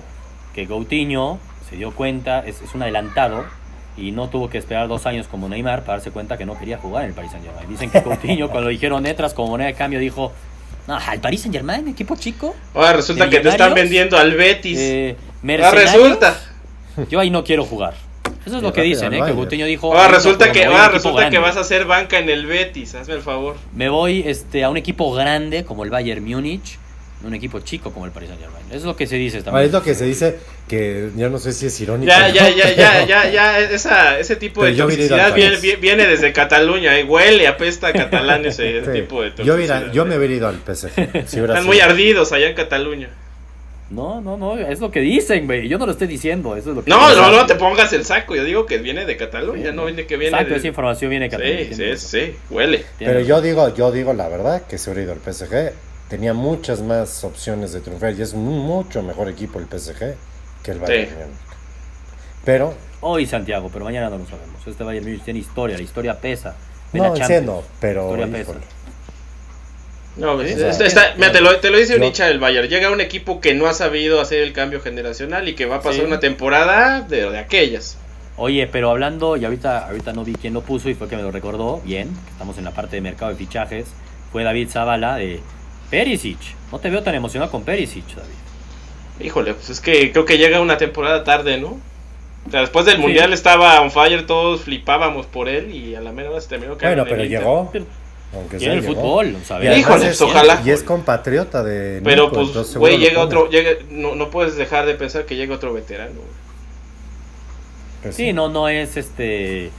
[0.54, 3.44] Que Coutinho se dio cuenta, es, es un adelantado
[3.96, 6.78] y no tuvo que esperar dos años como Neymar para darse cuenta que no quería
[6.78, 7.68] jugar en el Paris Saint Germain.
[7.68, 10.30] Dicen que Coutinho cuando dijeron letras como moneda de cambio dijo,
[10.86, 12.54] no, al Paris Saint Germain, equipo chico.
[12.74, 14.78] Ahora resulta ¿De que te están vendiendo al Betis.
[14.80, 16.36] Eh, Ahora resulta.
[17.10, 18.05] Yo ahí no quiero jugar.
[18.46, 19.20] Eso es lo que dicen, ¿eh?
[19.26, 19.32] Que.
[19.32, 19.88] Coutinho dijo...
[19.88, 21.38] Ahora "Ay, no, resulta que, ahora resulta que grande".
[21.40, 22.94] vas a hacer banca en el Betis.
[22.94, 23.56] Hazme el favor.
[23.74, 26.78] Me voy este, a un equipo grande como el Bayern Múnich,
[27.24, 28.64] un equipo chico como el Paris Saint Germain.
[28.68, 29.66] Eso es lo que se dice Ah, también.
[29.66, 30.38] es lo que se dice
[30.68, 32.06] que yo no sé si es irónico.
[32.08, 35.32] Ya, ya, ya, ya, ya, ya, esa, ese tipo Pero de yo toxicidad al
[35.80, 38.90] viene, desde Cataluña, eh, huele, apesta a catalán ese Sí.
[38.92, 39.56] tipo de yo, toxicidad.
[39.80, 40.90] hubiera- yo me hubiera ido al PSG.
[40.94, 41.62] si Están sido.
[41.64, 43.08] muy ardidos allá en Cataluña.
[43.88, 45.68] No, no, no, es lo que dicen, güey.
[45.68, 47.22] Yo no lo estoy diciendo, eso es lo que No, dicen.
[47.22, 48.34] no, no te pongas el saco.
[48.34, 50.58] Yo digo que viene de Cataluña, no viene que viene Exacto, de...
[50.58, 51.64] esa información viene de Cataluña.
[51.70, 52.84] Sí, sí, sí, huele.
[52.98, 55.72] Pero yo digo, yo digo la verdad que se hubiera ido al PSG.
[56.08, 60.14] Tenía muchas más opciones de triunfar y es un mucho mejor equipo el PSG
[60.64, 61.08] que el Bayern.
[61.08, 61.14] Sí.
[61.14, 61.36] Múnich.
[62.44, 64.66] Pero Hoy Santiago, pero mañana no lo sabemos.
[64.66, 66.56] Este Bayern Múnich tiene historia, la historia pesa.
[66.92, 68.58] Ve la no, entiendo, pero Historia híjole.
[68.60, 68.75] pesa.
[70.16, 72.26] No, Sí, es- o sea, está- está- mira, te lo, te lo dice un hincha
[72.26, 72.68] del Bayern.
[72.68, 75.80] Llega un equipo que no ha sabido hacer el cambio generacional y que va a
[75.82, 76.06] pasar Sí.
[76.06, 77.98] una temporada de, de aquellas.
[78.38, 81.22] Oye, pero hablando, y ahorita, ahorita no vi quién lo puso y fue que me
[81.22, 83.86] lo recordó bien, estamos en la parte de mercado de fichajes,
[84.32, 85.40] fue David Zavala de
[85.90, 86.38] Perisic.
[86.72, 89.26] No te veo tan emocionado con Perisic, David.
[89.26, 91.78] Híjole, pues es que creo que llega una temporada tarde, ¿no?
[92.46, 93.00] O sea, después del Sí.
[93.02, 96.76] Mundial estaba on fire, todos flipábamos por él y a la mera hora se terminó
[96.76, 97.40] Bueno, en pero Inter.
[98.30, 99.00] Pero Aunque Tiene sea, el llegó.
[99.02, 99.78] fútbol, Y ¿sabes?
[99.78, 100.60] Híjole, es- pues, ojalá.
[100.64, 102.00] Y es compatriota de.
[102.02, 105.36] Pero Nico, pues, entonces güey, llega otro, llega, no, no puedes dejar de pensar que
[105.36, 106.14] llega otro veterano.
[106.16, 106.26] güey.
[108.02, 109.70] Pues Sí, no, no es este.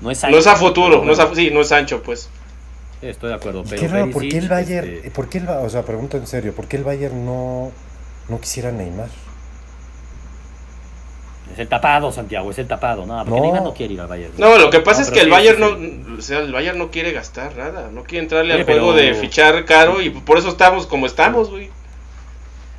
[0.00, 2.02] No es No es a Sancho, futuro, pero no es a, sí, no es Sancho,
[2.02, 2.28] pues.
[3.02, 3.80] Estoy de acuerdo, pero.
[3.80, 6.54] qué raro, ¿por qué el Bayern, este, por qué el, o sea, pregunto en serio,
[6.54, 7.70] ¿por qué el Bayern no,
[8.28, 9.08] no quisiera Neymar?
[11.54, 13.06] Es el tapado, Santiago, es el tapado.
[13.06, 13.42] No, porque No.
[13.42, 14.32] Neymar no quiere ir al Bayern.
[14.38, 16.18] No, lo que pasa es que el sí, Bayern sí, no, sí.
[16.18, 19.14] o sea, el Bayern no quiere gastar nada, no quiere entrarle al juego pero- de
[19.14, 21.70] fichar caro y por eso estamos como estamos, güey.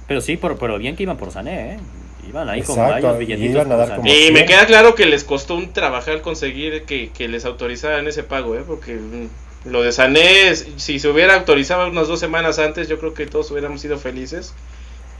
[0.08, 1.80] Pero sí, pero, pero bien que iban por Sané, ¿eh?
[2.28, 3.52] Iban ahí con varios y billetitos.
[3.56, 3.98] iban a por dar Sané.
[4.02, 8.08] como- Y me queda claro que les costó un trabajar conseguir que, que les autorizaran
[8.08, 8.64] ese pago, ¿eh?
[8.68, 13.14] Porque mm, lo de Sané, si se hubiera autorizado unas dos semanas antes, yo creo
[13.14, 14.54] que todos hubiéramos sido felices.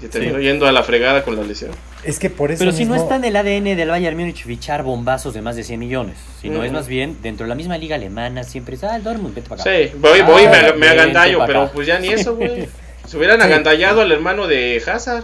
[0.02, 0.44] Y terminó Sí.
[0.44, 1.72] yendo a la fregada con la lesión.
[2.04, 4.84] Es que por eso Pero si no está en el ADN del Bayern Múnich fichar
[4.84, 7.96] bombazos de más de 100 millones, sino es más bien dentro de la misma liga
[7.96, 9.72] alemana siempre es, ah, el Dortmund, vete para acá.
[9.72, 12.68] Sí, voy, voy y Ah, me, me agandallo, pero pues ya ni eso, güey.
[13.08, 13.46] Se hubieran Sí.
[13.46, 15.24] agandallado al hermano de Hazard.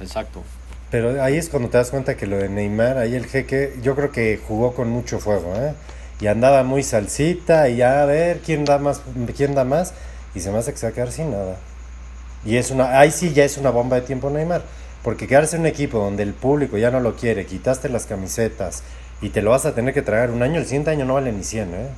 [0.00, 0.42] Exacto.
[0.90, 3.94] Pero ahí es cuando te das cuenta que lo de Neymar, ahí el jeque, yo
[3.94, 5.74] creo que jugó con mucho fuego, ¿eh?
[6.20, 9.02] Y andaba muy salsita y ya a ver quién da más,
[9.36, 9.94] quién da más,
[10.34, 11.56] y se me hace que se va a quedar sin nada.
[12.44, 14.62] Y es una, ahí sí ya es una bomba de tiempo Neymar,
[15.02, 18.82] porque quedarse en un equipo donde el público ya no lo quiere, quitaste las camisetas,
[19.20, 21.32] y te lo vas a tener que tragar un año, el siguiente año no vale
[21.32, 21.88] ni 100, ¿eh?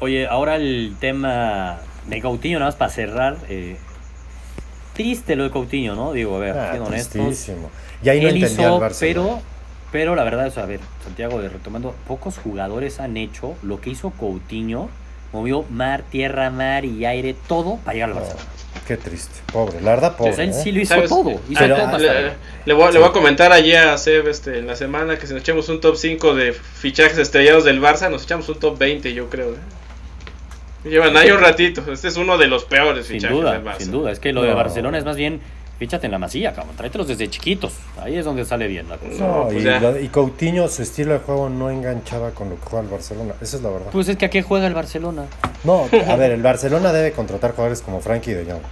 [0.00, 1.78] Oye, ahora el tema
[2.08, 3.36] de Coutinho, nada más para cerrar.
[3.48, 3.76] eh,
[4.94, 6.12] triste lo de Coutinho, ¿no?
[6.12, 7.48] Digo, a ver, Ah, siendo honestos.
[8.02, 9.24] Y ahí no él entendía el hizo, Barcelona.
[9.30, 9.42] pero,
[9.90, 13.90] pero la verdad es, a ver, Santiago, de retomando, pocos jugadores han hecho lo que
[13.90, 14.88] hizo Coutinho.
[15.32, 18.46] Movió mar, tierra, mar y aire, todo para llegar al Barcelona.
[18.86, 20.52] Qué triste, pobre, la verdad, pobre.
[20.52, 20.72] Sí ¿eh?
[20.72, 21.08] lo hizo ¿Sabes?
[21.10, 21.30] todo.
[21.48, 22.32] Hizo Pero- todo le,
[22.66, 22.98] le voy, le Sí.
[22.98, 25.80] voy a comentar allí a Seb este, en la semana que si nos echamos un
[25.80, 29.50] top 5 de fichajes estrellados del Barça, nos echamos un top 20, yo creo.
[29.54, 30.88] ¿eh?
[30.88, 31.82] Llevan ahí un ratito.
[31.90, 33.78] Este es uno de los peores Sin fichajes duda, del Barça.
[33.78, 34.10] sin duda.
[34.12, 34.56] Es que lo de No.
[34.56, 35.40] Barcelona es más bien,
[35.78, 36.76] fíchate en la masilla, cabrón.
[36.76, 37.72] Tráetelos desde chiquitos.
[38.00, 39.26] Ahí es donde sale bien la cosa.
[39.26, 39.64] No, pues
[40.02, 43.34] y, y Coutinho, su estilo de juego no enganchaba con lo que juega el Barcelona.
[43.40, 43.86] Esa es la verdad.
[43.92, 45.26] Pues es que a qué juega el Barcelona.
[45.64, 48.62] No, a ver, el Barcelona debe contratar jugadores como Frankie de Jong,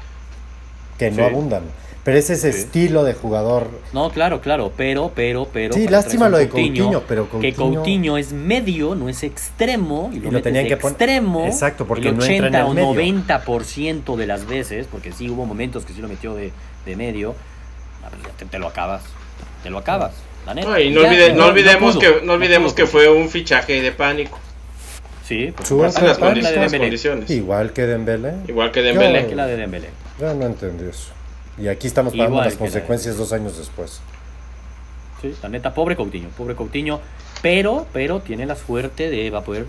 [0.99, 1.63] que no abundan.
[2.05, 2.59] Pero es ese Sí.
[2.59, 3.69] estilo de jugador.
[3.93, 5.73] No, claro, claro, pero, pero, pero.
[5.73, 10.29] Sí, lástima lo de Coutinho, pero Que Coutinho- es medio, no es extremo, y lo,
[10.29, 11.47] Y lo tenían que poner- extremo.
[11.47, 12.93] Exacto, porque el no entra en 80 el o medio.
[12.93, 16.51] 90% de las veces, porque sí hubo momentos que sí lo metió de,
[16.85, 17.35] de medio,
[18.11, 19.03] pues ya te, te lo acabas.
[19.62, 20.12] Te lo acabas.
[20.47, 20.68] La neta.
[20.68, 23.80] No, y no, Ya, olvide- no olvidemos, pudo, que, no olvidemos que fue un fichaje
[23.80, 24.39] de pánico.
[25.24, 25.45] Sí.
[25.47, 27.30] En las, condi- las condiciones.
[27.30, 28.35] Igual que Dembélé.
[28.49, 29.22] Igual que Dembélé.
[29.22, 29.89] Yo- Que la de Dembélé.
[30.18, 31.12] Ya no entendí eso.
[31.59, 34.01] Y aquí estamos pagando Igual las consecuencias dos años después.
[35.20, 37.01] Sí, la neta, pobre Coutinho, pobre Coutinho,
[37.41, 39.66] pero, pero tiene la suerte de va a poder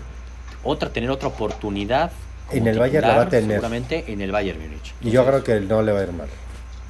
[0.64, 2.10] otra, tener otra oportunidad.
[2.50, 3.50] En el Bayern la va a tener.
[3.52, 4.92] Seguramente en el Bayern Múnich.
[5.00, 6.26] Y yo creo que no le va a ir mal.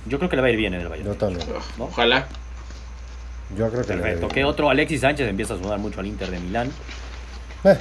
[0.07, 1.09] Yo creo que le va a ir bien en el Bayern.
[1.09, 1.47] Yo también.
[1.79, 1.85] ¿no?
[1.85, 2.27] Ojalá.
[3.57, 4.29] Yo creo que le va a ir bien.
[4.31, 4.71] ¿Qué otro?
[4.71, 6.71] Alexis Sánchez empieza a sudar mucho al Inter de Milán.
[7.65, 7.79] Eh,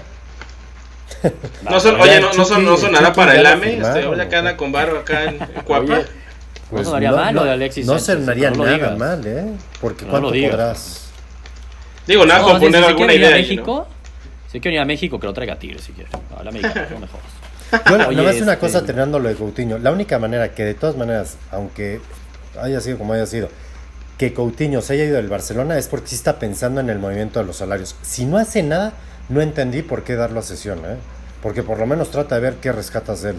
[1.69, 3.77] No son, oye, no, no, son, no sonará Chucky para el AME.
[3.77, 5.93] Este, que ¿o anda con barro acá en, en Cuapa.
[5.93, 6.05] Oye,
[6.71, 8.97] No sonaría mal lo de Alexis No Sánchez, sonaría no lo nada digas.
[8.97, 9.45] mal, ¿eh?
[9.79, 11.09] Porque No ¿cuánto podrás?
[12.07, 13.37] Digo, nada, No, con si- si poner se alguna quiere ir a idea.
[13.41, 13.87] México,
[14.51, 16.09] si quiere ir a México, que lo traiga a Tigres si quiere.
[16.37, 17.25] A la América, no me jodas.
[17.89, 19.77] Yo, Oye, nada más una este- cosa terminando lo de Coutinho.
[19.77, 22.01] La única manera que de todas maneras, aunque
[22.61, 23.49] haya sido como haya sido,
[24.17, 27.39] que Coutinho se haya ido del Barcelona es porque sí está pensando en el movimiento
[27.39, 27.95] de los salarios.
[28.03, 28.93] Si no hace nada,
[29.29, 30.97] no entendí por qué darlo a sesión, ¿eh?
[31.41, 33.35] Porque por lo menos trata de ver qué rescatas de él.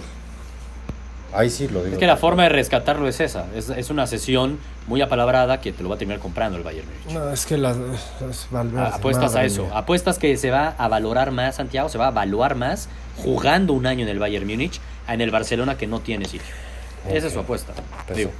[1.34, 1.94] Ahí sí lo digo.
[1.94, 3.46] Es que la forma de rescatarlo es esa.
[3.54, 6.86] Es, es una sesión muy apalabrada que te lo va a terminar comprando el Bayern
[6.88, 7.14] Múnich.
[7.14, 7.76] No, es que las...
[8.52, 9.68] Ah, apuestas a eso.
[9.74, 13.86] Apuestas que se va a valorar más, Santiago, se va a evaluar más jugando un
[13.86, 16.54] año en el Bayern Múnich a en el Barcelona que no tiene sitio.
[17.08, 17.72] Esa es su apuesta.
[18.06, 18.36] Pues Digo, sí.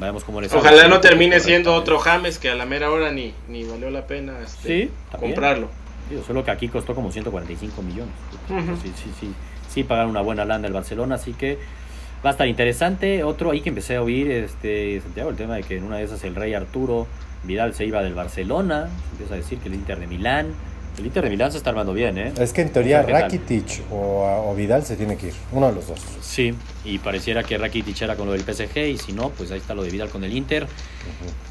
[0.00, 0.60] veamos cómo le sale.
[0.60, 4.06] Ojalá no termine siendo otro James que a la mera hora ni, ni valió la
[4.06, 5.68] pena este, Sí, comprarlo.
[6.10, 8.14] Digo, solo que aquí costó como 145 millones.
[8.48, 8.76] Ujú.
[8.82, 9.34] Sí, sí, sí.
[9.72, 11.58] Sí, pagaron una buena lana el Barcelona, así que
[12.24, 13.24] va a estar interesante.
[13.24, 16.04] Otro ahí que empecé a oír, este, Santiago, el tema de que en una de
[16.04, 17.06] esas el rey Arturo
[17.44, 18.88] Vidal se iba del Barcelona.
[18.88, 20.46] Se empieza a decir que el Inter de Milán.
[20.98, 22.32] El Inter de Milán se está armando bien, ¿eh?
[22.40, 23.02] Es que en teoría.
[23.02, 25.34] Rakitic o, o Vidal se tiene que ir.
[25.52, 26.00] Uno de los dos.
[26.20, 29.58] Sí, y pareciera que Rakitic era con lo del PSG y si no, pues ahí
[29.58, 30.66] está lo de Vidal con el Inter.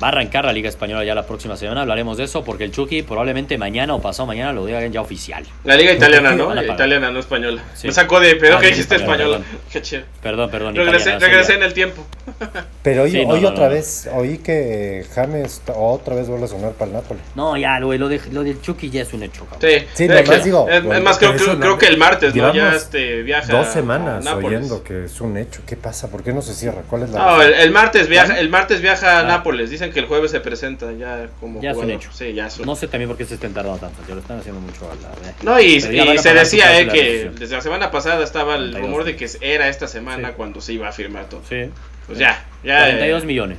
[0.03, 2.71] Va a arrancar la Liga Española ya la próxima semana, hablaremos de eso porque el
[2.71, 5.43] Chucky probablemente mañana o pasado mañana lo digan ya oficial.
[5.63, 6.47] La liga italiana, ¿no?
[6.47, 6.75] Van a pagar.
[6.75, 7.63] Italiana, no española.
[7.73, 7.87] Sí.
[7.87, 9.61] Me sacó de pedo Ah, que dijiste española, española.
[9.71, 10.03] Qué chido.
[10.21, 10.75] Perdón, perdón.
[10.75, 12.05] Regresé, italiana, regresé sí, en el tiempo.
[12.83, 13.71] Pero hoy, Sí, no, hoy no, otra no.
[13.71, 17.19] vez, oí que James otra vez vuelve a sonar para el Napoli.
[17.35, 19.61] No, ya, güey, lo, de, lo del Chucky ya es un hecho, cabrón.
[19.71, 22.53] Sí, Sí, que- digo, Es, más, creo, creo, no- creo que el martes, ¿no?
[22.53, 23.51] Ya este, viaja.
[23.51, 25.61] Dos a semanas oyendo que es un hecho.
[25.65, 26.09] ¿Qué pasa?
[26.09, 26.81] ¿Por qué no se cierra?
[26.89, 29.23] ¿Cuál es la No, el, el martes viaja, el martes viaja a Ah.
[29.23, 29.69] Nápoles.
[29.69, 32.09] Dicen que el jueves se presenta ya como Ya es un hecho.
[32.13, 34.21] Sí, ya es un No sé también por qué se estén tardando tanto, ya lo
[34.21, 35.09] están haciendo mucho a la
[35.43, 38.81] No, y, a se decía eh, que desde la semana pasada estaba el 42.
[38.81, 40.33] rumor de que era esta semana Sí.
[40.37, 41.41] cuando se iba a firmar todo.
[41.47, 41.69] Sí.
[42.05, 42.79] Pues ya, ya.
[42.85, 43.57] 42 eh, millones.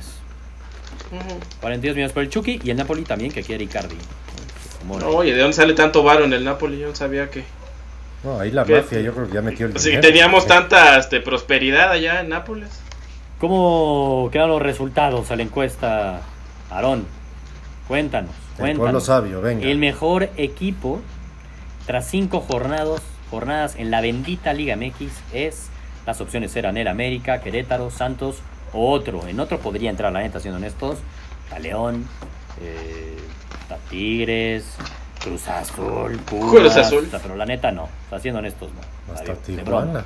[1.11, 1.39] ujú.
[1.61, 3.95] 42 millones por el Chucky y el Napoli también que quiere Icardi.
[4.89, 6.79] Oye, ¿de dónde sale tanto varo en el Napoli?
[6.79, 7.43] Yo no sabía que.
[8.23, 8.77] No, ahí la ¿Qué?
[8.81, 10.07] mafia yo creo que ya metió el Si dinero.
[10.07, 12.69] teníamos tanta este, prosperidad allá en Nápoles.
[13.39, 16.21] ¿Cómo quedan los resultados a la encuesta,
[16.69, 17.05] Aarón?
[17.87, 19.05] Cuéntanos, El pueblo cuéntanos.
[19.05, 19.65] sabio, venga.
[19.67, 20.99] El mejor equipo
[21.87, 25.69] tras cinco jornadas, jornadas en la bendita Liga MX es
[26.05, 28.37] las opciones eran el América, Querétaro, Santos
[28.73, 29.27] o otro.
[29.27, 30.97] En otro podría entrar la neta, siendo honestos.
[31.61, 32.05] León,
[32.61, 33.17] eh,
[33.69, 34.65] está Tigres,
[35.23, 37.07] Cruz Azul, Pumas, Cruz Azul.
[37.21, 37.87] pero la neta no.
[38.05, 39.13] Está siendo honestos, no.
[39.13, 39.43] Hasta Está.
[39.43, 40.05] Tijuana.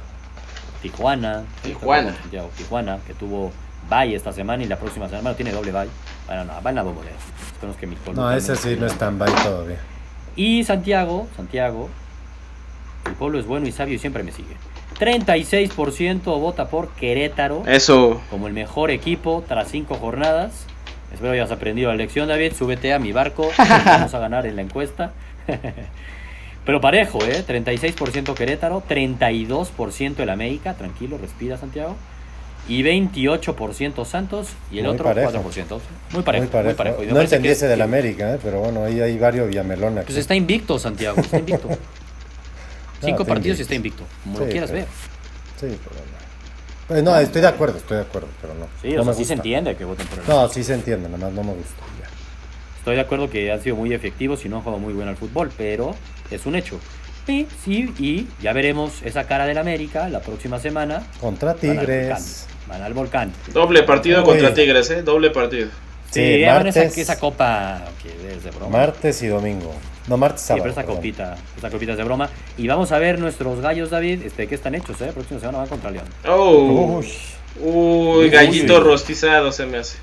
[0.82, 1.44] Tijuana.
[1.64, 2.16] Tijuana.
[2.22, 3.52] Santiago, Tijuana, que tuvo
[3.90, 5.22] bye esta semana y la próxima semana.
[5.22, 5.88] Bueno, tiene doble bye.
[6.28, 7.16] Bueno, no, va en la bombonera.
[7.54, 9.80] Esperemos que mi No, ese sí no es tan bye todavía.
[10.36, 11.90] Y Santiago, Santiago,
[13.06, 14.56] el pueblo es bueno y sabio y siempre me sigue.
[15.00, 18.22] 36% vota por Querétaro Eso.
[18.30, 20.66] como el mejor equipo tras cinco jornadas
[21.14, 22.54] Espero hayas aprendido la lección, David.
[22.58, 23.52] Súbete a mi barco.
[23.86, 25.14] Vamos a ganar en la encuesta.
[26.66, 27.44] Pero parejo, ¿eh?
[27.46, 30.74] 36% Querétaro, 32% el América.
[30.76, 31.96] Tranquilo, respira, Santiago.
[32.68, 35.32] Y 28% Santos y el Muy otro parejo.
[35.32, 35.80] 4%.
[36.14, 36.98] Muy parejo, Muy parejo.
[37.00, 38.40] muy No parece entendí que- ese del América, ¿eh?
[38.42, 40.06] pero bueno, ahí hay varios Villamelón aquí.
[40.08, 41.20] Pues está invicto, Santiago.
[41.20, 41.68] Está invicto.
[43.04, 44.04] Cinco partidos y está invicto.
[44.24, 44.90] Como lo quieras pero- ver.
[45.60, 46.13] Sí, pero.
[46.88, 48.68] Pues no, estoy de acuerdo, estoy de acuerdo, pero no.
[48.82, 50.26] Sí, no o sea, sí se entiende que voten por él.
[50.28, 51.82] No, sí se entiende, nada más no me gusta.
[52.02, 52.08] ya.
[52.78, 55.16] Estoy de acuerdo que han sido muy efectivos y no han jugado muy bien al
[55.16, 55.96] fútbol, pero
[56.30, 56.80] es un hecho.
[57.26, 61.04] Sí, sí, y ya veremos esa cara del América la próxima semana.
[61.22, 61.86] Contra Van al volcán.
[61.86, 62.48] Tigres.
[62.68, 63.34] Van al volcán.
[63.54, 64.26] Doble partido Uy.
[64.26, 65.04] contra Tigres, ¿eh?
[65.04, 65.70] Doble partido.
[66.12, 66.98] Sí, Sí, van esa, martes.
[66.98, 68.78] esa copa que es de broma.
[68.78, 69.74] Martes y domingo.
[70.08, 70.64] No, martes Sí, sábado.
[70.64, 70.96] pero esa perdón.
[70.98, 72.30] copita, esa copita es de broma.
[72.58, 75.12] Y vamos a ver nuestros gallos, David, este, que están hechos, ¿eh?
[75.14, 76.06] Próxima semana van contra León.
[76.28, 76.98] Oh.
[77.00, 77.08] Uy,
[77.62, 78.80] Uy, gallito uy.
[78.84, 79.98] rostizado se me hace.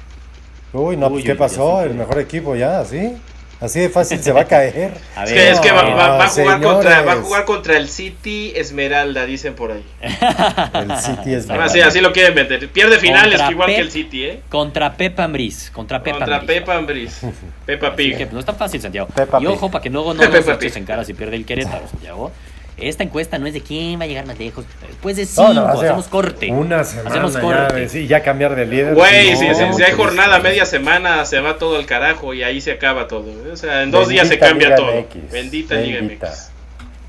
[0.72, 1.82] uy, no, Uy, pues uy, ¿qué pasó?
[1.82, 3.12] El mejor equipo ya, ¿sí?
[3.60, 4.92] Así de fácil se va a caer.
[5.16, 7.76] A Es que, es que va, va- va a jugar contra, va a jugar contra
[7.76, 9.84] el City Esmeralda, dicen por ahí.
[10.00, 12.68] El City Ah, Así, así lo quieren meter.
[12.70, 13.76] Pierde finales Contra igual Pep.
[13.76, 14.40] que el City, ¿eh?
[14.48, 15.70] Contra Pepa Ambris.
[15.72, 16.56] Contra Pepa Contra Ambris.
[16.56, 17.20] Pepa Ambris.
[17.66, 18.32] Que Pig.
[18.32, 19.08] no es tan fácil, Santiago.
[19.14, 21.86] Peppa y ojo, para que luego no nos eches en cara si pierde el Querétaro,
[21.88, 22.32] Santiago.
[22.80, 24.64] Esta encuesta no es de quién va a llegar más lejos.
[24.86, 26.50] Después de cinco, No, no, o sea, hacemos corte.
[26.50, 27.88] Una semana Hacemos ya, corte.
[27.88, 28.94] sí, ya cambiar de líder.
[28.94, 31.86] Güey, no, si, si- si hay pues, jornada pues, media semana, se va todo al
[31.86, 33.26] carajo y ahí se acaba todo.
[33.52, 34.92] O sea, en dos días se cambia Liga todo.
[35.02, 36.00] MX, Bendita Liga.
[36.02, 36.50] MX.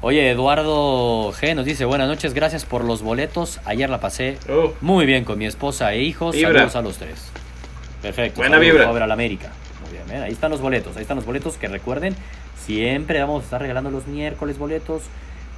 [0.03, 3.59] Oye, Eduardo G nos dice, buenas noches, gracias por los boletos.
[3.65, 6.35] Ayer la pasé Oh, muy bien con mi esposa e hijos.
[6.35, 6.51] Vibra.
[6.69, 7.31] Saludos a los tres.
[8.01, 8.37] Perfecto.
[8.41, 8.89] Buena vibra.
[8.89, 9.51] a ver al América.
[9.83, 10.23] Muy bien, ¿ven?
[10.23, 10.95] ahí están los boletos.
[10.95, 12.15] Ahí están los boletos que recuerden,
[12.65, 15.03] siempre vamos a estar regalando los miércoles boletos.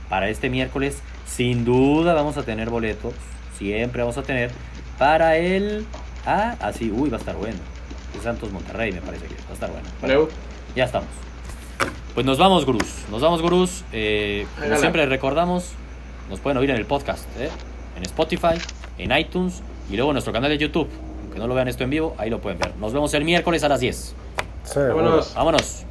[0.10, 3.14] Para este miércoles, sin duda vamos a tener boletos.
[3.58, 4.51] Siempre vamos a tener
[4.97, 5.86] para el...
[6.26, 7.60] Ah, así, uy, va a estar bueno.
[8.22, 9.88] Santos Monterrey me parece que va a estar bueno.
[9.99, 10.28] Bueno, no.
[10.76, 11.10] ya estamos.
[12.14, 13.04] Pues nos vamos, gurús.
[13.10, 13.84] Nos vamos, gurús.
[13.91, 15.72] Eh, como siempre recordamos,
[16.30, 17.49] nos pueden oír en el podcast, ¿eh?
[17.97, 18.56] en Spotify,
[18.97, 20.88] en iTunes y luego en nuestro canal de YouTube.
[21.22, 22.76] Aunque no lo vean esto en vivo, ahí lo pueden ver.
[22.78, 24.16] Nos vemos el miércoles a las 10.
[24.64, 24.95] seguro.
[24.95, 25.34] Vámonos.
[25.34, 25.86] Vámonos.